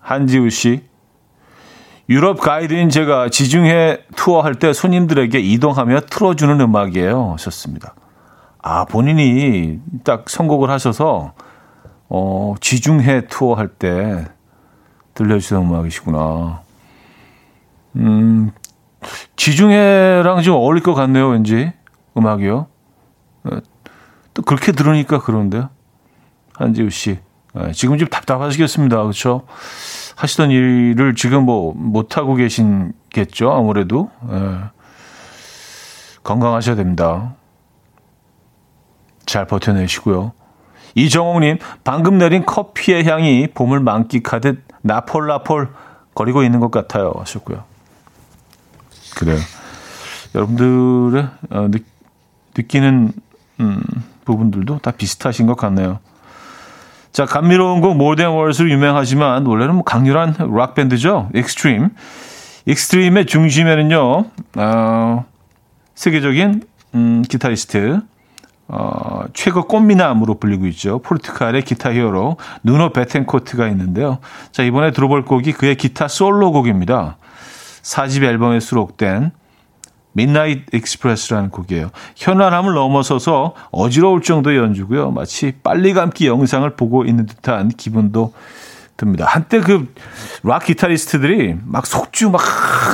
한지우 0.00 0.50
씨. 0.50 0.82
유럽 2.08 2.40
가이드인 2.40 2.88
제가 2.90 3.28
지중해 3.30 4.00
투어할 4.16 4.56
때 4.56 4.72
손님들에게 4.72 5.38
이동하며 5.38 6.00
틀어주는 6.10 6.60
음악이에요. 6.60 7.32
하셨습니다. 7.34 7.94
아, 8.60 8.84
본인이 8.86 9.78
딱 10.02 10.28
선곡을 10.28 10.68
하셔서, 10.68 11.32
어, 12.08 12.54
지중해 12.60 13.26
투어 13.28 13.54
할 13.54 13.68
때 13.68 14.26
들려주는 15.14 15.62
음악이시구나. 15.62 16.62
음, 17.96 18.50
지중해랑 19.36 20.42
좀 20.42 20.54
어울릴 20.56 20.82
것 20.82 20.94
같네요, 20.94 21.28
왠지. 21.28 21.72
음악이요. 22.16 22.66
어, 23.44 23.50
또 24.34 24.42
그렇게 24.42 24.72
들으니까 24.72 25.20
그런데요. 25.20 25.70
한지우 26.54 26.90
씨. 26.90 27.18
네, 27.54 27.72
지금 27.72 27.96
좀 27.96 28.08
답답하시겠습니다. 28.08 28.96
그렇죠? 29.02 29.46
하시던 30.16 30.50
일을 30.50 31.14
지금 31.14 31.44
뭐 31.44 31.72
못하고 31.74 32.34
계신겠죠. 32.34 33.50
아무래도. 33.50 34.10
네. 34.28 34.58
건강하셔야 36.22 36.76
됩니다. 36.76 37.34
잘 39.24 39.46
버텨내시고요. 39.46 40.32
이정옥님, 40.96 41.58
방금 41.84 42.18
내린 42.18 42.44
커피의 42.44 43.04
향이 43.04 43.48
봄을 43.54 43.80
만끽하듯 43.80 44.62
나폴나폴 44.80 45.68
거리고 46.14 46.42
있는 46.42 46.58
것 46.58 46.70
같아요. 46.70 47.12
하셨고요. 47.18 47.62
그래요. 49.14 49.38
여러분들의 50.34 51.28
어, 51.50 51.68
느, 51.70 51.78
느끼는 52.56 53.12
음, 53.60 53.82
부분들도 54.24 54.78
다 54.78 54.90
비슷하신 54.90 55.46
것 55.46 55.56
같네요. 55.56 55.98
자, 57.12 57.26
감미로운 57.26 57.80
곡 57.80 57.96
More 57.96 58.14
Than 58.14 58.32
Words로 58.32 58.70
유명하지만 58.70 59.46
원래는 59.46 59.74
뭐 59.74 59.84
강렬한 59.84 60.34
락 60.54 60.74
밴드죠. 60.74 61.30
익스트림. 61.34 61.90
익스트림의 62.66 63.26
중심에는요. 63.26 64.24
어, 64.56 65.24
세계적인 65.94 66.62
음, 66.94 67.22
기타리스트 67.28 68.00
어, 68.68 69.24
최고 69.32 69.64
꽃미남으로 69.66 70.38
불리고 70.38 70.66
있죠. 70.68 70.98
포르투갈의 71.00 71.62
기타 71.62 71.92
히어로 71.92 72.36
누노 72.64 72.92
베텐코트가 72.92 73.68
있는데요. 73.68 74.18
자, 74.50 74.62
이번에 74.62 74.90
들어볼 74.90 75.24
곡이 75.24 75.52
그의 75.52 75.76
기타 75.76 76.08
솔로 76.08 76.50
곡입니다. 76.52 77.16
4집 77.82 78.24
앨범에 78.24 78.58
수록된 78.58 79.30
midnight 80.16 80.64
express라는 80.72 81.50
곡이에요. 81.50 81.90
현란함을 82.16 82.74
넘어서서 82.74 83.54
어지러울 83.70 84.22
정도의 84.22 84.56
연주고요. 84.58 85.12
마치 85.12 85.52
빨리 85.62 85.92
감기 85.92 86.26
영상을 86.26 86.68
보고 86.74 87.04
있는 87.04 87.26
듯한 87.26 87.68
기분도 87.68 88.32
듭니다. 88.96 89.26
한때 89.28 89.60
그 89.60 89.86
락 90.42 90.64
기타리스트들이 90.64 91.56
막 91.64 91.86
속주 91.86 92.30
막 92.30 92.40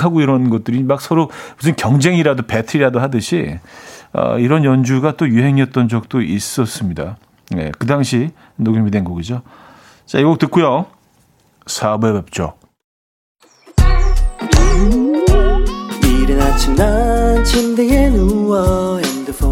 하고 0.02 0.20
이런 0.20 0.50
것들이 0.50 0.82
막 0.82 1.00
서로 1.00 1.30
무슨 1.58 1.76
경쟁이라도 1.76 2.44
배틀이라도 2.44 2.98
하듯이 2.98 3.58
어, 4.14 4.38
이런 4.38 4.64
연주가 4.64 5.16
또 5.16 5.28
유행이었던 5.28 5.88
적도 5.88 6.20
있었습니다. 6.20 7.16
네, 7.50 7.70
그 7.78 7.86
당시 7.86 8.30
녹음이 8.56 8.90
된 8.90 9.04
곡이죠. 9.04 9.42
자, 10.06 10.18
이 10.18 10.24
곡 10.24 10.38
듣고요. 10.38 10.86
4부에 11.66 12.24
뵙죠. 12.24 12.54
이른 16.04 16.40
아침 16.40 16.74
난 16.74 17.44
침대에 17.44 18.10
누워 18.10 18.98
핸드폰만 18.98 19.51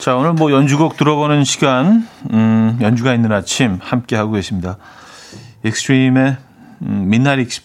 자, 0.00 0.16
오늘 0.16 0.32
뭐 0.32 0.50
연주곡 0.50 0.96
들어보는 0.96 1.44
시간, 1.44 2.08
음, 2.32 2.78
연주가 2.80 3.12
있는 3.12 3.32
아침 3.32 3.78
함께 3.82 4.16
하고 4.16 4.32
계십니다. 4.32 4.78
익스트림의 5.62 6.38
음, 6.80 7.02
midnight 7.12 7.60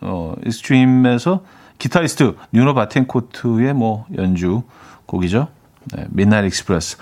어, 0.00 0.34
익스트림에서 0.44 1.44
기타리스트 1.78 2.34
누노 2.50 2.74
베텐코트의 2.74 3.72
뭐 3.72 4.04
연주 4.16 4.64
곡이죠. 5.06 5.46
네, 5.94 6.06
midnight 6.12 6.48
express 6.48 6.96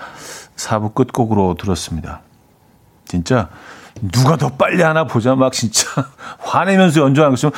4부 0.55 0.93
끝곡으로 0.93 1.55
들었습니다. 1.59 2.21
진짜 3.05 3.49
누가 4.03 4.37
더 4.37 4.49
빨리 4.49 4.83
하나 4.83 5.05
보자 5.05 5.33
막 5.33 5.51
진짜 5.51 5.89
화내면서 6.37 7.01
연주하는 7.01 7.35
것처럼 7.35 7.53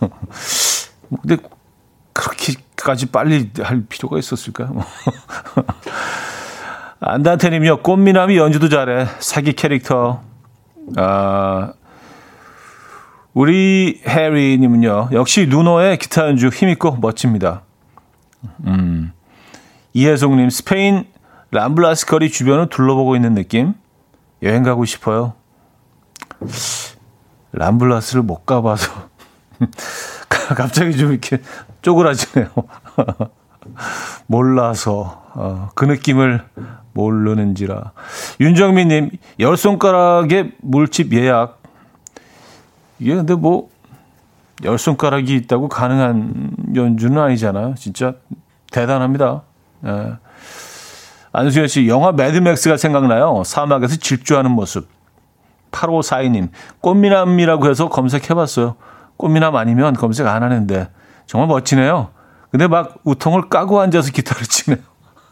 근데 1.20 1.36
그렇게 2.14 2.54
까지 2.84 3.06
빨리 3.06 3.50
할 3.62 3.84
필요가 3.88 4.18
있었을까? 4.18 4.70
안단테님이요. 7.00 7.78
꽃미남이 7.78 8.36
연주도 8.36 8.68
잘해. 8.68 9.06
사기 9.20 9.54
캐릭터. 9.54 10.20
아, 10.96 11.72
우리 13.32 14.02
해리님은요. 14.06 15.10
역시 15.12 15.46
누노의 15.46 15.98
기타 15.98 16.26
연주 16.26 16.48
힘있고 16.48 16.96
멋집니다. 16.96 17.62
음. 18.66 19.12
이혜송님, 19.92 20.50
스페인 20.50 21.04
람블라스 21.50 22.06
거리 22.06 22.30
주변을 22.30 22.68
둘러보고 22.68 23.16
있는 23.16 23.34
느낌? 23.34 23.74
여행 24.42 24.62
가고 24.62 24.84
싶어요. 24.84 25.34
람블라스를 27.52 28.22
못 28.22 28.46
가봐서. 28.46 29.08
갑자기 30.56 30.96
좀 30.96 31.12
이렇게 31.12 31.40
쪼그라지네요. 31.82 32.48
몰라서 34.26 35.22
어, 35.34 35.68
그 35.74 35.84
느낌을 35.84 36.44
모르는지라. 36.92 37.92
윤정민님 38.40 39.10
열 39.38 39.56
손가락에 39.56 40.52
물집 40.60 41.12
예약. 41.14 41.60
이게 42.98 43.14
근데 43.14 43.34
뭐 43.34 43.70
열 44.64 44.78
손가락이 44.78 45.34
있다고 45.36 45.68
가능한 45.68 46.52
연주는 46.74 47.18
아니잖아요. 47.18 47.74
진짜 47.76 48.14
대단합니다. 48.70 49.42
예. 49.86 50.12
안수현 51.32 51.68
씨, 51.68 51.88
영화 51.88 52.12
매드맥스가 52.12 52.76
생각나요. 52.76 53.42
사막에서 53.44 53.96
질주하는 53.96 54.50
모습. 54.50 54.88
8542님, 55.70 56.48
꽃미남이라고 56.80 57.70
해서 57.70 57.88
검색해봤어요. 57.88 58.74
꽃미남 59.20 59.54
아니면 59.56 59.94
검색 59.94 60.26
안 60.26 60.42
하는데. 60.42 60.88
정말 61.26 61.46
멋지네요. 61.48 62.08
근데 62.50 62.66
막 62.66 62.96
우통을 63.04 63.48
까고 63.48 63.80
앉아서 63.80 64.10
기타를 64.10 64.42
치네요. 64.44 64.82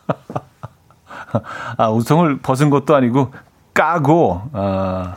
아, 1.76 1.88
우통을 1.88 2.38
벗은 2.38 2.70
것도 2.70 2.94
아니고 2.94 3.32
까고, 3.74 4.42
아, 4.52 5.14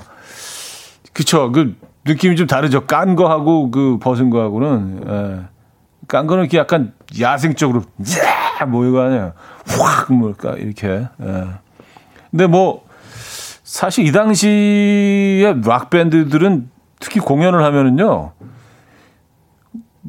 그쵸. 1.14 1.52
그 1.52 1.76
느낌이 2.06 2.36
좀 2.36 2.48
다르죠. 2.48 2.86
깐 2.86 3.16
거하고 3.16 3.70
그 3.72 4.00
벗은 4.00 4.30
거하고는, 4.30 5.04
예. 5.08 5.46
깐 6.08 6.28
거는 6.28 6.44
이렇게 6.44 6.58
약간 6.58 6.94
야생적으로, 7.20 7.82
야! 8.60 8.66
뭐 8.66 8.86
이거 8.86 9.02
아니에요. 9.02 9.34
확, 9.68 10.14
뭘까, 10.14 10.54
이렇게. 10.54 10.88
예. 11.22 11.48
근데 12.32 12.48
뭐, 12.48 12.86
사실 13.64 14.06
이 14.06 14.12
당시에 14.12 15.56
락 15.66 15.90
밴드들은 15.90 16.70
특히 17.00 17.20
공연을 17.20 17.64
하면은요, 17.64 18.32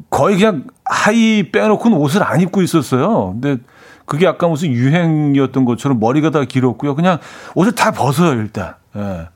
거의 0.09 0.37
그냥 0.37 0.65
하이 0.85 1.51
빼놓고는 1.51 1.97
옷을 1.97 2.23
안 2.23 2.41
입고 2.41 2.61
있었어요. 2.61 3.31
근데 3.33 3.57
그게 4.05 4.25
약간 4.25 4.49
무슨 4.49 4.71
유행이었던 4.71 5.65
것처럼 5.65 5.99
머리가 5.99 6.29
다 6.29 6.43
길었고요. 6.43 6.95
그냥 6.95 7.19
옷을 7.55 7.73
다 7.73 7.91
벗어요, 7.91 8.33
일단. 8.33 8.75
예. 8.95 9.27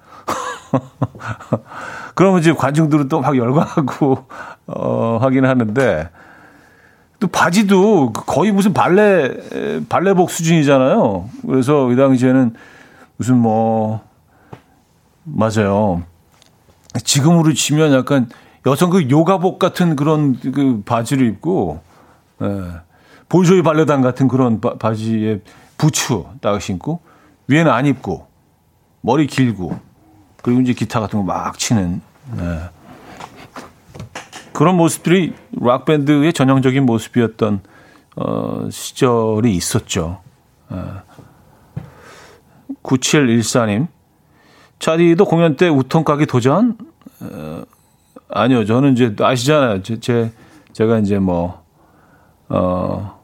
그러면 2.15 2.39
이제 2.39 2.51
관중들은 2.53 3.07
또 3.07 3.21
막 3.21 3.37
열광하고, 3.37 4.25
어, 4.67 5.19
하긴 5.21 5.45
하는데, 5.45 6.09
또 7.19 7.27
바지도 7.27 8.11
거의 8.13 8.51
무슨 8.51 8.73
발레, 8.73 9.85
발레복 9.89 10.29
수준이잖아요. 10.29 11.29
그래서 11.47 11.91
이 11.91 11.95
당시에는 11.95 12.53
무슨 13.17 13.37
뭐, 13.37 14.01
맞아요. 15.23 16.03
지금으로 17.03 17.53
치면 17.53 17.93
약간 17.93 18.29
여성 18.67 18.89
그 18.89 19.09
요가복 19.09 19.59
같은 19.59 19.95
그런 19.95 20.37
그 20.39 20.81
바지를 20.85 21.25
입고, 21.27 21.81
예. 22.41 22.47
볼쇼이 23.29 23.61
발레단 23.63 24.01
같은 24.01 24.27
그런 24.27 24.59
바, 24.59 24.75
바지에 24.77 25.39
부츠 25.77 26.23
딱 26.41 26.61
신고, 26.61 26.99
위에는 27.47 27.71
안 27.71 27.85
입고, 27.85 28.27
머리 29.01 29.25
길고, 29.25 29.79
그리고 30.41 30.59
이제 30.61 30.73
기타 30.73 30.99
같은 30.99 31.19
거 31.19 31.25
막 31.25 31.57
치는, 31.57 32.01
예. 32.39 32.59
그런 34.51 34.75
모습들이 34.75 35.33
락 35.61 35.85
밴드의 35.85 36.33
전형적인 36.33 36.85
모습이었던, 36.85 37.61
어, 38.17 38.67
시절이 38.69 39.55
있었죠. 39.55 40.19
예. 40.73 40.77
9714님. 42.83 43.87
차디도 44.79 45.25
공연 45.25 45.55
때 45.55 45.69
우통 45.69 46.03
까기 46.03 46.25
도전? 46.25 46.77
어, 48.29 48.39
아니요, 48.39 48.65
저는 48.65 48.93
이제 48.93 49.15
아시잖아요. 49.19 49.83
제, 49.83 49.99
제 49.99 50.31
제가 50.73 50.99
이제 50.99 51.17
뭐 51.19 51.63
어, 52.49 53.17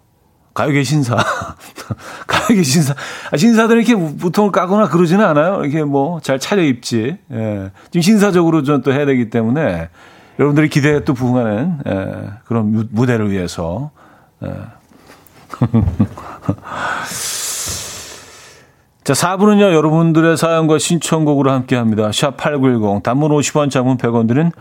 가요계 0.54 0.84
신사, 0.84 1.16
가요계 2.28 2.64
신사, 2.64 2.94
아, 3.32 3.38
신사들은 3.38 3.84
이렇게 3.84 3.94
우통을 3.94 4.52
까거나 4.52 4.90
그러지는 4.90 5.26
않아요. 5.26 5.62
이렇게 5.64 5.84
뭐 5.84 6.20
잘 6.22 6.40
차려입지. 6.40 7.18
예. 7.32 7.72
지금 7.92 8.02
신사적으로 8.02 8.64
좀또 8.64 8.92
해야 8.94 9.06
되기 9.06 9.30
때문에 9.30 9.90
여러분들이 10.40 10.70
기대에 10.70 11.04
또 11.04 11.14
부응하는 11.14 11.80
예, 11.88 12.30
그런 12.46 12.88
무대를 12.92 13.32
위해서. 13.32 13.92
예. 14.44 14.50
자, 19.04 19.12
4부는요, 19.14 19.74
여러분들의 19.74 20.38
사연과 20.38 20.78
신청곡으로 20.78 21.52
함께 21.52 21.76
합니다. 21.76 22.10
샵 22.14 22.38
8910, 22.38 23.04
단문 23.04 23.32
50원, 23.32 23.70
장문 23.70 23.98
100원 23.98 24.30
들은 24.30 24.52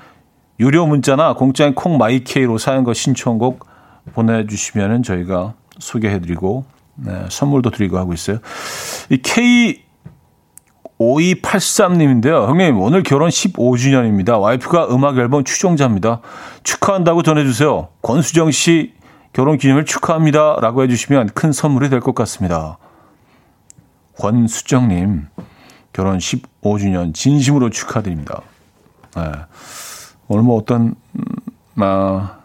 유료 0.60 0.86
문자나 0.86 1.34
공짜인 1.34 1.74
콩 1.74 1.98
마이케이로 1.98 2.58
사연과 2.58 2.94
신청곡 2.94 3.66
보내주시면은 4.14 5.02
저희가 5.02 5.54
소개해드리고, 5.78 6.64
네, 6.96 7.24
선물도 7.28 7.70
드리고 7.70 7.98
하고 7.98 8.12
있어요. 8.12 8.38
이 9.10 9.16
K5283님인데요. 10.98 12.46
형님, 12.48 12.80
오늘 12.80 13.02
결혼 13.02 13.28
15주년입니다. 13.30 14.40
와이프가 14.40 14.88
음악 14.94 15.18
앨범 15.18 15.44
추종자입니다. 15.44 16.20
축하한다고 16.62 17.22
전해주세요. 17.22 17.88
권수정 18.02 18.50
씨 18.50 18.94
결혼 19.32 19.56
기념일 19.56 19.84
축하합니다. 19.86 20.58
라고 20.60 20.82
해주시면 20.82 21.30
큰 21.30 21.52
선물이 21.52 21.88
될 21.88 22.00
것 22.00 22.14
같습니다. 22.14 22.78
권수정님, 24.18 25.28
결혼 25.92 26.18
15주년 26.18 27.14
진심으로 27.14 27.70
축하드립니다. 27.70 28.42
네. 29.16 29.22
오늘 30.32 30.44
뭐 30.44 30.56
어떤, 30.56 30.94
음, 31.14 31.24
아, 31.76 32.38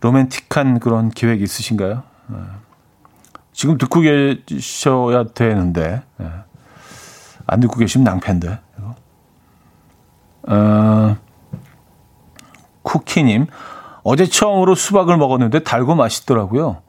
로맨틱한 0.00 0.78
그런 0.78 1.10
계획 1.10 1.42
있으신가요? 1.42 2.02
네. 2.28 2.36
지금 3.52 3.78
듣고 3.78 4.00
계셔야 4.00 5.24
되는데, 5.24 6.02
네. 6.18 6.30
안 7.46 7.60
듣고 7.60 7.76
계시면 7.76 8.04
낭패인데. 8.04 8.60
어, 10.46 11.16
쿠키님, 12.82 13.46
어제 14.02 14.26
처음으로 14.26 14.74
수박을 14.74 15.16
먹었는데 15.16 15.64
달고 15.64 15.94
맛있더라고요. 15.94 16.82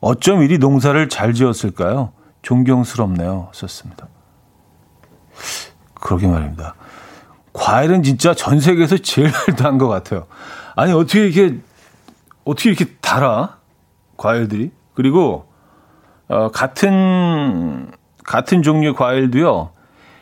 어쩜 0.00 0.42
이리 0.42 0.58
농사를 0.58 1.08
잘 1.08 1.34
지었을까요? 1.34 2.12
존경스럽네요. 2.42 3.50
썼습니다. 3.52 4.06
그러게 5.94 6.28
말입니다. 6.28 6.74
과일은 7.58 8.02
진짜 8.02 8.34
전 8.34 8.60
세계에서 8.60 8.98
제일 8.98 9.32
단 9.56 9.78
것 9.78 9.88
같아요. 9.88 10.26
아니, 10.76 10.92
어떻게 10.92 11.26
이렇게, 11.26 11.58
어떻게 12.44 12.70
이렇게 12.70 12.86
달아? 13.00 13.58
과일들이? 14.16 14.70
그리고, 14.94 15.46
어, 16.28 16.50
같은, 16.50 17.90
같은 18.24 18.62
종류의 18.62 18.94
과일도요, 18.94 19.70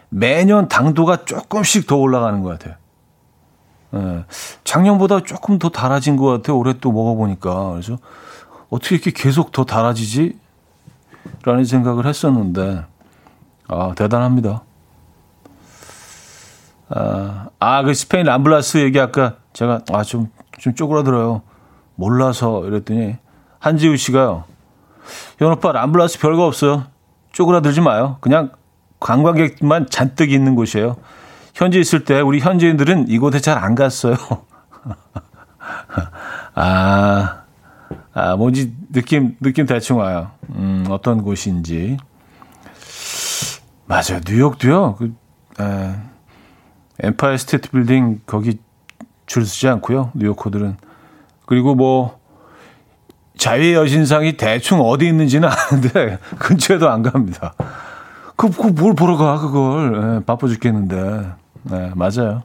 매년 0.09 0.69
당도가 0.69 1.25
조금씩 1.25 1.87
더 1.87 1.97
올라가는 1.97 2.43
것 2.43 2.51
같아요. 2.59 2.75
예, 3.95 4.25
작년보다 4.65 5.23
조금 5.23 5.59
더 5.59 5.69
달아진 5.69 6.17
것 6.17 6.27
같아요. 6.27 6.59
올해 6.59 6.75
또 6.81 6.91
먹어보니까. 6.93 7.71
그래서 7.73 7.99
어떻게 8.71 8.97
이렇게 8.97 9.11
계속 9.11 9.53
더 9.53 9.65
달아지지? 9.65 10.39
라는 11.45 11.65
생각을 11.65 12.07
했었는데, 12.07 12.85
아, 13.69 13.93
대단합니다. 13.97 14.63
아, 16.89 17.49
아, 17.59 17.83
그 17.83 17.95
스페인 17.95 18.27
람블라스 18.27 18.79
얘기 18.79 19.01
아까 19.01 19.37
제가, 19.53 19.81
아, 19.93 20.03
좀, 20.03 20.31
좀 20.59 20.75
쪼그라들어요. 20.75 21.43
몰라서 21.97 22.65
이랬더니, 22.67 23.17
한지우 23.59 23.97
씨가요. 23.97 24.45
현 25.39 25.53
오빠 25.53 25.73
람블라스 25.73 26.21
별거 26.21 26.47
없어요. 26.47 26.85
쪼그라들지 27.33 27.81
마요. 27.81 28.19
그냥 28.21 28.51
관광객만 29.01 29.89
잔뜩 29.91 30.33
있는 30.33 30.55
곳이에요. 30.55 30.97
현지 31.55 31.81
있을 31.81 32.05
때 32.05 32.21
우리 32.21 32.39
현지인들은 32.41 33.09
이곳에 33.09 33.41
잘 33.41 33.59
안 33.59 33.75
갔어요. 33.75 34.17
아, 36.55 37.43
아, 38.15 38.37
뭔지 38.37 38.75
느낌, 38.93 39.37
느낌 39.41 39.67
대충 39.67 39.99
와요. 39.99 40.31
음, 40.55 40.87
어떤 40.89 41.23
곳인지. 41.23 41.99
맞아요. 43.87 44.21
뉴욕도요. 44.27 44.97
그, 44.97 45.15
에, 45.61 45.95
엠파이어 47.03 47.37
스테이트 47.37 47.71
빌딩 47.71 48.21
거기 48.27 48.59
줄 49.27 49.45
서지 49.45 49.69
않고요. 49.69 50.13
뉴요커들은. 50.15 50.77
그리고 51.47 51.75
뭐 51.75 52.19
자유의 53.37 53.75
여신상이 53.75 54.37
대충 54.37 54.81
어디 54.81 55.07
있는지는 55.07 55.49
아는데 55.53 56.19
근처에도 56.39 56.89
안 56.89 57.03
갑니다. 57.03 57.55
그, 58.37 58.51
그 58.51 58.69
뭘 58.71 58.95
보러 58.95 59.17
가 59.17 59.39
그걸 59.39 60.21
에, 60.21 60.25
바빠 60.25 60.47
죽겠는데. 60.47 61.27
네, 61.65 61.93
맞아요. 61.95 62.43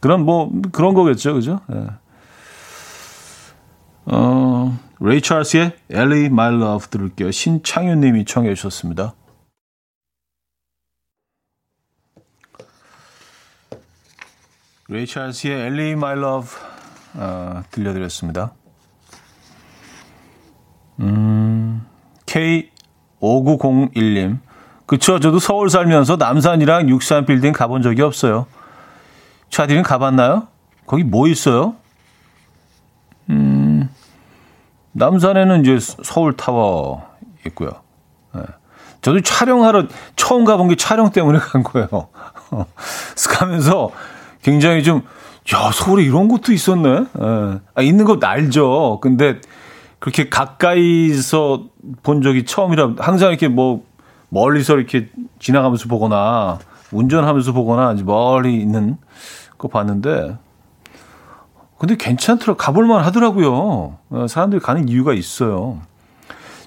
그런 0.00 0.24
뭐 0.24 0.50
그런 0.72 0.94
거겠죠, 0.94 1.34
그죠? 1.34 1.60
네. 1.68 1.86
어, 4.06 4.78
레이 5.00 5.20
찰스의 5.20 5.72
Ellie 5.92 6.26
My 6.26 6.54
Love 6.54 6.88
들을게요. 6.90 7.30
신창윤 7.30 8.00
님이 8.00 8.24
청해 8.24 8.54
주셨습니다. 8.54 9.14
레이 14.90 15.06
찰스의 15.06 15.66
Ellie 15.66 15.92
My 15.92 16.18
Love 16.18 16.48
어, 17.14 17.62
들려드렸습니다. 17.70 18.50
음, 20.98 21.86
K5901님. 22.26 24.40
그쵸. 24.86 25.20
저도 25.20 25.38
서울 25.38 25.70
살면서 25.70 26.16
남산이랑 26.16 26.88
육산 26.88 27.24
빌딩 27.24 27.52
가본 27.52 27.82
적이 27.82 28.02
없어요. 28.02 28.46
차디는 29.50 29.84
가봤나요? 29.84 30.48
거기 30.88 31.04
뭐 31.04 31.28
있어요? 31.28 31.76
음, 33.28 33.88
남산에는 34.90 35.60
이제 35.60 35.78
서울 36.02 36.36
타워 36.36 37.08
있고요. 37.46 37.70
네. 38.34 38.42
저도 39.02 39.20
촬영하러 39.20 39.84
처음 40.16 40.44
가본 40.44 40.66
게 40.66 40.74
촬영 40.74 41.12
때문에 41.12 41.38
간 41.52 41.62
거예요. 41.62 42.08
가면서 43.38 43.92
굉장히 44.42 44.82
좀, 44.82 45.02
야, 45.54 45.70
서울에 45.72 46.02
이런 46.02 46.28
곳도 46.28 46.52
있었네? 46.52 46.88
예. 46.88 47.60
아, 47.74 47.82
있는 47.82 48.04
거 48.04 48.18
알죠. 48.20 48.98
근데 49.00 49.40
그렇게 49.98 50.28
가까이서 50.28 51.64
본 52.02 52.22
적이 52.22 52.44
처음이라 52.44 52.94
항상 52.98 53.30
이렇게 53.30 53.48
뭐 53.48 53.84
멀리서 54.28 54.76
이렇게 54.76 55.08
지나가면서 55.38 55.88
보거나 55.88 56.58
운전하면서 56.92 57.52
보거나 57.52 57.94
멀리 58.04 58.54
있는 58.54 58.96
거 59.58 59.68
봤는데 59.68 60.38
근데 61.80 61.96
괜찮더라. 61.96 62.56
가볼만 62.56 63.02
하더라고요. 63.04 63.96
어, 64.10 64.26
사람들이 64.28 64.60
가는 64.60 64.86
이유가 64.86 65.14
있어요. 65.14 65.80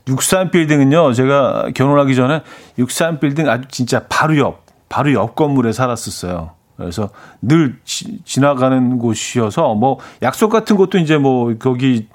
63 0.08 0.50
빌딩은요, 0.50 1.14
제가 1.14 1.70
결혼하기 1.76 2.16
전에 2.16 2.42
63 2.80 3.20
빌딩 3.20 3.48
아주 3.48 3.68
진짜 3.70 4.08
바로 4.10 4.36
옆, 4.40 4.66
바로 4.90 5.14
옆 5.14 5.36
건물에 5.36 5.72
살았었어요. 5.72 6.52
그래서 6.78 7.10
늘 7.42 7.80
지, 7.86 8.24
지나가는 8.26 8.98
곳이어서 8.98 9.76
뭐 9.76 10.00
약속 10.22 10.50
같은 10.50 10.76
것도 10.76 10.98
이제 10.98 11.18
뭐 11.18 11.54
거기 11.58 12.08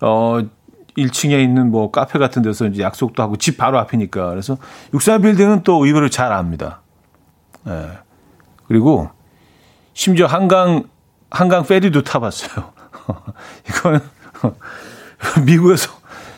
어 0.00 0.40
1층에 0.96 1.42
있는 1.42 1.70
뭐 1.70 1.90
카페 1.90 2.18
같은 2.18 2.42
데서 2.42 2.66
이제 2.66 2.82
약속도 2.82 3.22
하고 3.22 3.36
집 3.36 3.56
바로 3.56 3.78
앞이니까. 3.78 4.28
그래서 4.28 4.58
63 4.92 5.22
빌딩은 5.22 5.62
또 5.62 5.84
의외로 5.84 6.08
잘 6.08 6.32
압니다. 6.32 6.80
예. 7.66 7.70
네. 7.70 7.88
그리고 8.66 9.10
심지어 9.94 10.26
한강 10.26 10.84
한강 11.30 11.64
페리도 11.64 12.02
타봤어요. 12.02 12.72
이거는 13.68 14.00
미국에서 15.46 15.90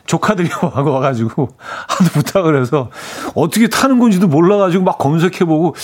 조카들이 0.06 0.50
와가지고 0.62 1.48
하도 1.88 2.10
부탁을 2.12 2.60
해서 2.60 2.90
어떻게 3.34 3.68
타는 3.68 3.98
건지도 3.98 4.28
몰라가지고 4.28 4.84
막 4.84 4.98
검색해보고 4.98 5.74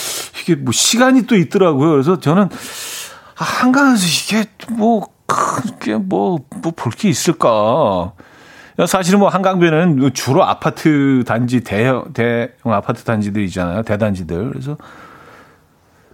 이게 0.43 0.55
뭐 0.55 0.73
시간이 0.73 1.27
또 1.27 1.37
있더라고요. 1.37 1.91
그래서 1.93 2.21
저는 2.21 2.45
아, 2.45 3.45
한강에서 3.45 4.05
이게 4.07 4.45
뭐 4.73 5.09
그게 5.27 5.97
뭐뭐 5.97 6.39
볼 6.77 6.93
게 6.93 7.09
있을까? 7.09 8.13
사실은 8.87 9.19
뭐 9.19 9.29
한강변에는 9.29 10.13
주로 10.15 10.43
아파트 10.45 11.23
단지 11.27 11.61
대형 11.63 12.13
대형 12.13 12.73
아파트 12.73 13.05
단지들 13.05 13.43
있잖아요. 13.45 13.83
대단지들. 13.83 14.51
그래서 14.51 14.77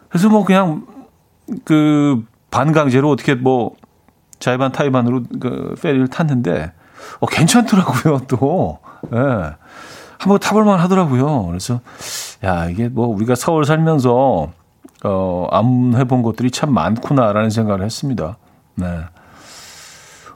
그래서 0.08 0.28
뭐 0.28 0.44
그냥 0.44 0.86
그 1.64 2.24
반강제로 2.50 3.10
어떻게 3.10 3.34
뭐 3.34 3.74
자이반 4.38 4.72
타이반으로 4.72 5.22
그 5.40 5.74
페리를 5.80 6.08
탔는데 6.08 6.72
어 7.20 7.26
괜찮더라고요 7.26 8.20
또 8.28 8.78
예. 9.12 9.16
네. 9.16 9.50
한번 10.18 10.38
타볼만 10.40 10.78
하더라고요. 10.80 11.46
그래서 11.46 11.80
야 12.44 12.68
이게 12.68 12.88
뭐 12.88 13.06
우리가 13.08 13.34
서울 13.34 13.64
살면서 13.64 14.48
어 15.04 15.48
안 15.52 15.94
해본 15.94 16.22
것들이 16.22 16.50
참 16.50 16.72
많구나라는 16.72 17.50
생각을 17.50 17.84
했습니다. 17.84 18.36
네. 18.74 18.86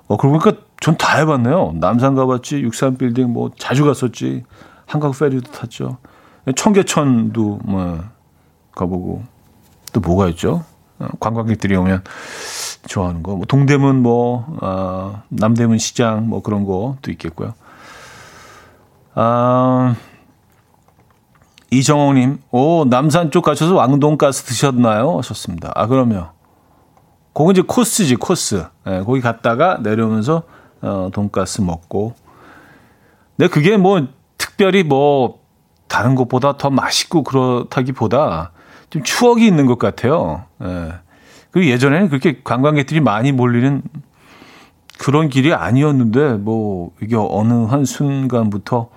어 0.07 0.16
그러고 0.16 0.39
보니까 0.39 0.53
전 0.81 0.97
다 0.97 1.18
해봤네요. 1.18 1.73
남산 1.77 2.14
가봤지, 2.14 2.61
63 2.62 2.97
빌딩 2.97 3.33
뭐 3.33 3.51
자주 3.59 3.85
갔었지, 3.85 4.45
한강 4.87 5.12
페리도 5.12 5.51
탔죠. 5.53 5.99
청계천도 6.57 7.61
뭐 7.64 8.01
가보고 8.73 9.23
또 9.93 10.01
뭐가 10.01 10.29
있죠? 10.31 10.64
어, 10.99 11.09
관광객들이 11.21 11.77
오면 11.77 12.03
좋아하는 12.87 13.22
거. 13.22 13.37
뭐 13.37 13.45
동대문 13.47 14.03
뭐 14.03 14.47
어, 14.61 15.22
남대문 15.28 15.78
시장 15.78 16.28
뭐 16.28 16.43
그런 16.43 16.64
것도 16.64 17.11
있겠고요. 17.11 17.55
아 19.14 19.95
이정홍님, 21.70 22.41
오 22.51 22.85
남산 22.85 23.31
쪽 23.31 23.45
가셔서 23.45 23.74
왕돈가스 23.74 24.45
드셨나요? 24.45 25.18
하셨습니다. 25.18 25.72
아 25.74 25.87
그럼요. 25.87 26.28
거기 27.33 27.53
이제 27.53 27.62
코스지 27.62 28.16
코스. 28.16 28.64
네, 28.85 29.03
거기 29.05 29.20
갔다가 29.20 29.78
내려오면서 29.83 30.43
어, 30.83 31.11
돈가스 31.12 31.61
먹고. 31.61 32.14
근데 33.37 33.49
그게 33.49 33.76
뭐 33.76 34.07
특별히 34.37 34.83
뭐 34.83 35.41
다른 35.87 36.14
것보다 36.14 36.57
더 36.57 36.70
맛있고 36.70 37.22
그렇다기보다 37.22 38.53
좀 38.91 39.03
추억이 39.03 39.47
있는 39.47 39.66
것 39.66 39.78
같아요. 39.78 40.45
예. 40.62 40.93
그리고 41.51 41.70
예전에는 41.70 42.09
그렇게 42.09 42.40
관광객들이 42.42 43.01
많이 43.01 43.32
몰리는 43.32 43.82
그런 44.98 45.28
길이 45.28 45.53
아니었는데 45.53 46.34
뭐 46.34 46.92
이게 47.01 47.16
어느 47.16 47.64
한 47.64 47.84
순간부터 47.84 48.88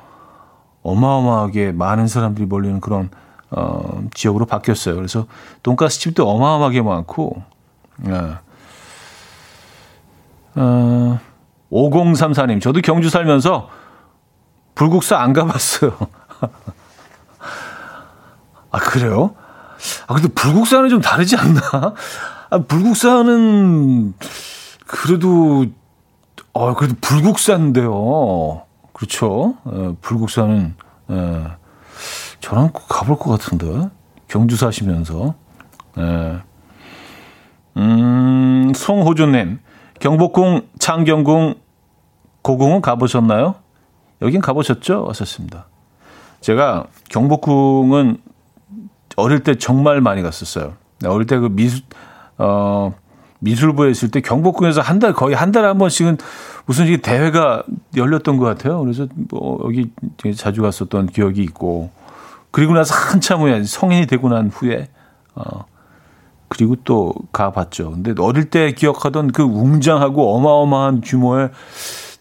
어마어마하게 0.83 1.71
많은 1.71 2.07
사람들이 2.07 2.45
몰리는 2.45 2.81
그런 2.81 3.09
어, 3.49 4.03
지역으로 4.13 4.45
바뀌었어요. 4.45 4.95
그래서 4.95 5.27
돈가스 5.61 5.99
집도 5.99 6.29
어마어마하게 6.29 6.81
많고 6.81 7.41
예. 8.07 8.37
어, 10.55 11.19
5034님, 11.71 12.61
저도 12.61 12.81
경주 12.81 13.09
살면서 13.09 13.69
불국사 14.75 15.17
안 15.17 15.33
가봤어요. 15.33 15.97
아, 18.71 18.79
그래요? 18.79 19.35
아, 20.07 20.13
근데 20.13 20.27
불국사는 20.29 20.89
좀 20.89 21.01
다르지 21.01 21.35
않나? 21.35 21.61
아, 22.53 22.59
불국사는 22.59 24.13
그래도, 24.85 25.65
어, 26.53 26.75
그래도 26.75 26.93
불국사인데요. 27.01 28.61
그렇죠. 28.93 29.55
에, 29.65 29.95
불국사는, 30.01 30.75
에, 31.09 31.43
저랑 32.41 32.69
가볼 32.73 33.17
것 33.17 33.31
같은데. 33.31 33.89
경주 34.27 34.55
사시면서. 34.55 35.33
에. 35.97 36.37
음, 37.77 38.71
송호주님, 38.75 39.59
경복궁, 39.99 40.67
창경궁, 40.77 41.55
고궁은 42.43 42.81
가보셨나요? 42.81 43.55
여긴 44.21 44.41
가보셨죠? 44.41 45.05
왔었습니다. 45.05 45.65
제가 46.39 46.85
경복궁은 47.09 48.17
어릴 49.15 49.41
때 49.41 49.55
정말 49.55 50.01
많이 50.01 50.21
갔었어요. 50.21 50.73
네, 50.99 51.09
어릴 51.09 51.25
때 51.25 51.39
그 51.39 51.47
미술, 51.47 51.81
어, 52.37 52.93
미술부에 53.39 53.91
있을 53.91 54.09
때 54.09 54.21
경복궁에서 54.21 54.81
한 54.81 54.99
달, 54.99 55.13
거의 55.13 55.35
한 55.35 55.51
달에 55.51 55.67
한 55.67 55.77
번씩은 55.77 56.17
무슨 56.65 56.87
이 56.87 56.97
대회가 56.97 57.63
열렸던 57.95 58.37
것 58.37 58.45
같아요. 58.45 58.79
그래서 58.79 59.07
뭐 59.29 59.59
여기 59.65 59.91
자주 60.35 60.61
갔었던 60.61 61.07
기억이 61.07 61.41
있고. 61.43 61.91
그리고 62.51 62.73
나서 62.73 62.93
한참 62.95 63.41
후에 63.41 63.63
성인이 63.63 64.05
되고 64.07 64.29
난 64.29 64.49
후에, 64.49 64.87
어, 65.35 65.65
그리고 66.47 66.75
또 66.83 67.13
가봤죠. 67.31 67.91
근데 67.91 68.13
어릴 68.19 68.49
때 68.49 68.71
기억하던 68.73 69.31
그 69.31 69.41
웅장하고 69.43 70.35
어마어마한 70.35 71.01
규모의 71.01 71.49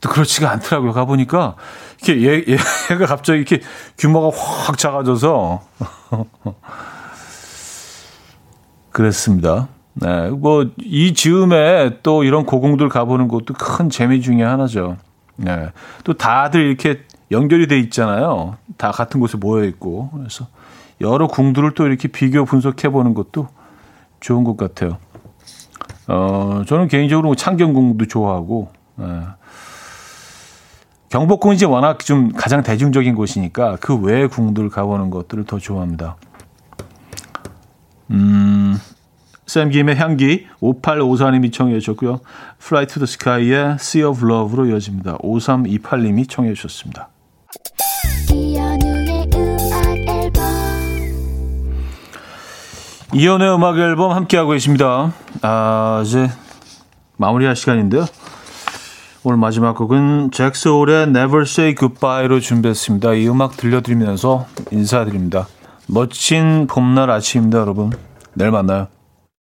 또 0.00 0.08
그렇지가 0.08 0.50
않더라고요. 0.50 0.92
가보니까 0.92 1.56
이렇게 2.02 2.26
얘, 2.26 2.44
얘가 2.90 3.06
갑자기 3.06 3.38
이렇게 3.40 3.60
규모가 3.98 4.36
확 4.36 4.78
작아져서 4.78 5.60
그랬습니다. 8.90 9.68
네, 9.94 10.30
뭐 10.30 10.66
이 10.78 11.14
즈음에 11.14 11.98
또 12.02 12.24
이런 12.24 12.46
고궁들 12.46 12.88
가보는 12.88 13.28
것도 13.28 13.54
큰 13.54 13.90
재미 13.90 14.20
중의 14.20 14.44
하나죠. 14.44 14.96
네, 15.36 15.70
또 16.04 16.14
다들 16.14 16.60
이렇게 16.60 17.02
연결이 17.30 17.66
돼 17.66 17.78
있잖아요. 17.78 18.56
다 18.76 18.90
같은 18.90 19.20
곳에 19.20 19.36
모여 19.36 19.64
있고 19.64 20.10
그래서 20.10 20.46
여러 21.00 21.26
궁들을 21.26 21.72
또 21.74 21.86
이렇게 21.86 22.08
비교 22.08 22.44
분석해 22.44 22.88
보는 22.90 23.14
것도 23.14 23.48
좋은 24.20 24.44
것 24.44 24.56
같아요. 24.56 24.98
어, 26.08 26.62
저는 26.66 26.88
개인적으로 26.88 27.28
뭐 27.28 27.34
창경궁도 27.34 28.06
좋아하고 28.06 28.70
네. 28.96 29.06
경복궁이 31.08 31.56
이제 31.56 31.66
워낙 31.66 31.98
좀 32.00 32.32
가장 32.32 32.62
대중적인 32.62 33.14
곳이니까 33.14 33.76
그 33.80 33.94
외의 33.96 34.28
궁들 34.28 34.70
가보는 34.70 35.10
것들을 35.10 35.44
더 35.44 35.58
좋아합니다. 35.58 36.16
음, 38.10 38.78
샘 39.52 39.68
김의 39.68 39.96
향기 39.96 40.46
5854님이 40.62 41.52
청해 41.52 41.78
주셨고요. 41.78 42.20
Fly 42.58 42.86
to 42.86 42.94
the 42.94 43.02
Sky의 43.04 43.74
Sea 43.74 44.02
of 44.08 44.24
Love로 44.24 44.64
이어집니다. 44.64 45.18
5328님이 45.18 46.26
청해 46.26 46.54
주셨습니다. 46.54 47.10
이연의 53.12 53.54
음악 53.54 53.76
앨범 53.76 54.12
함께하고 54.12 54.52
계십니다. 54.52 55.12
아, 55.42 56.02
이제 56.02 56.30
마무리할 57.18 57.54
시간인데요. 57.54 58.06
오늘 59.22 59.36
마지막 59.36 59.76
곡은 59.76 60.30
잭스홀의 60.30 61.08
Never 61.08 61.42
Say 61.42 61.74
Goodbye로 61.74 62.40
준비했습니다. 62.40 63.12
이 63.12 63.28
음악 63.28 63.58
들려드리면서 63.58 64.46
인사드립니다. 64.70 65.46
멋진 65.88 66.66
봄날 66.66 67.10
아침입니다, 67.10 67.58
여러분. 67.58 67.92
내일 68.32 68.50
만나요. 68.50 68.88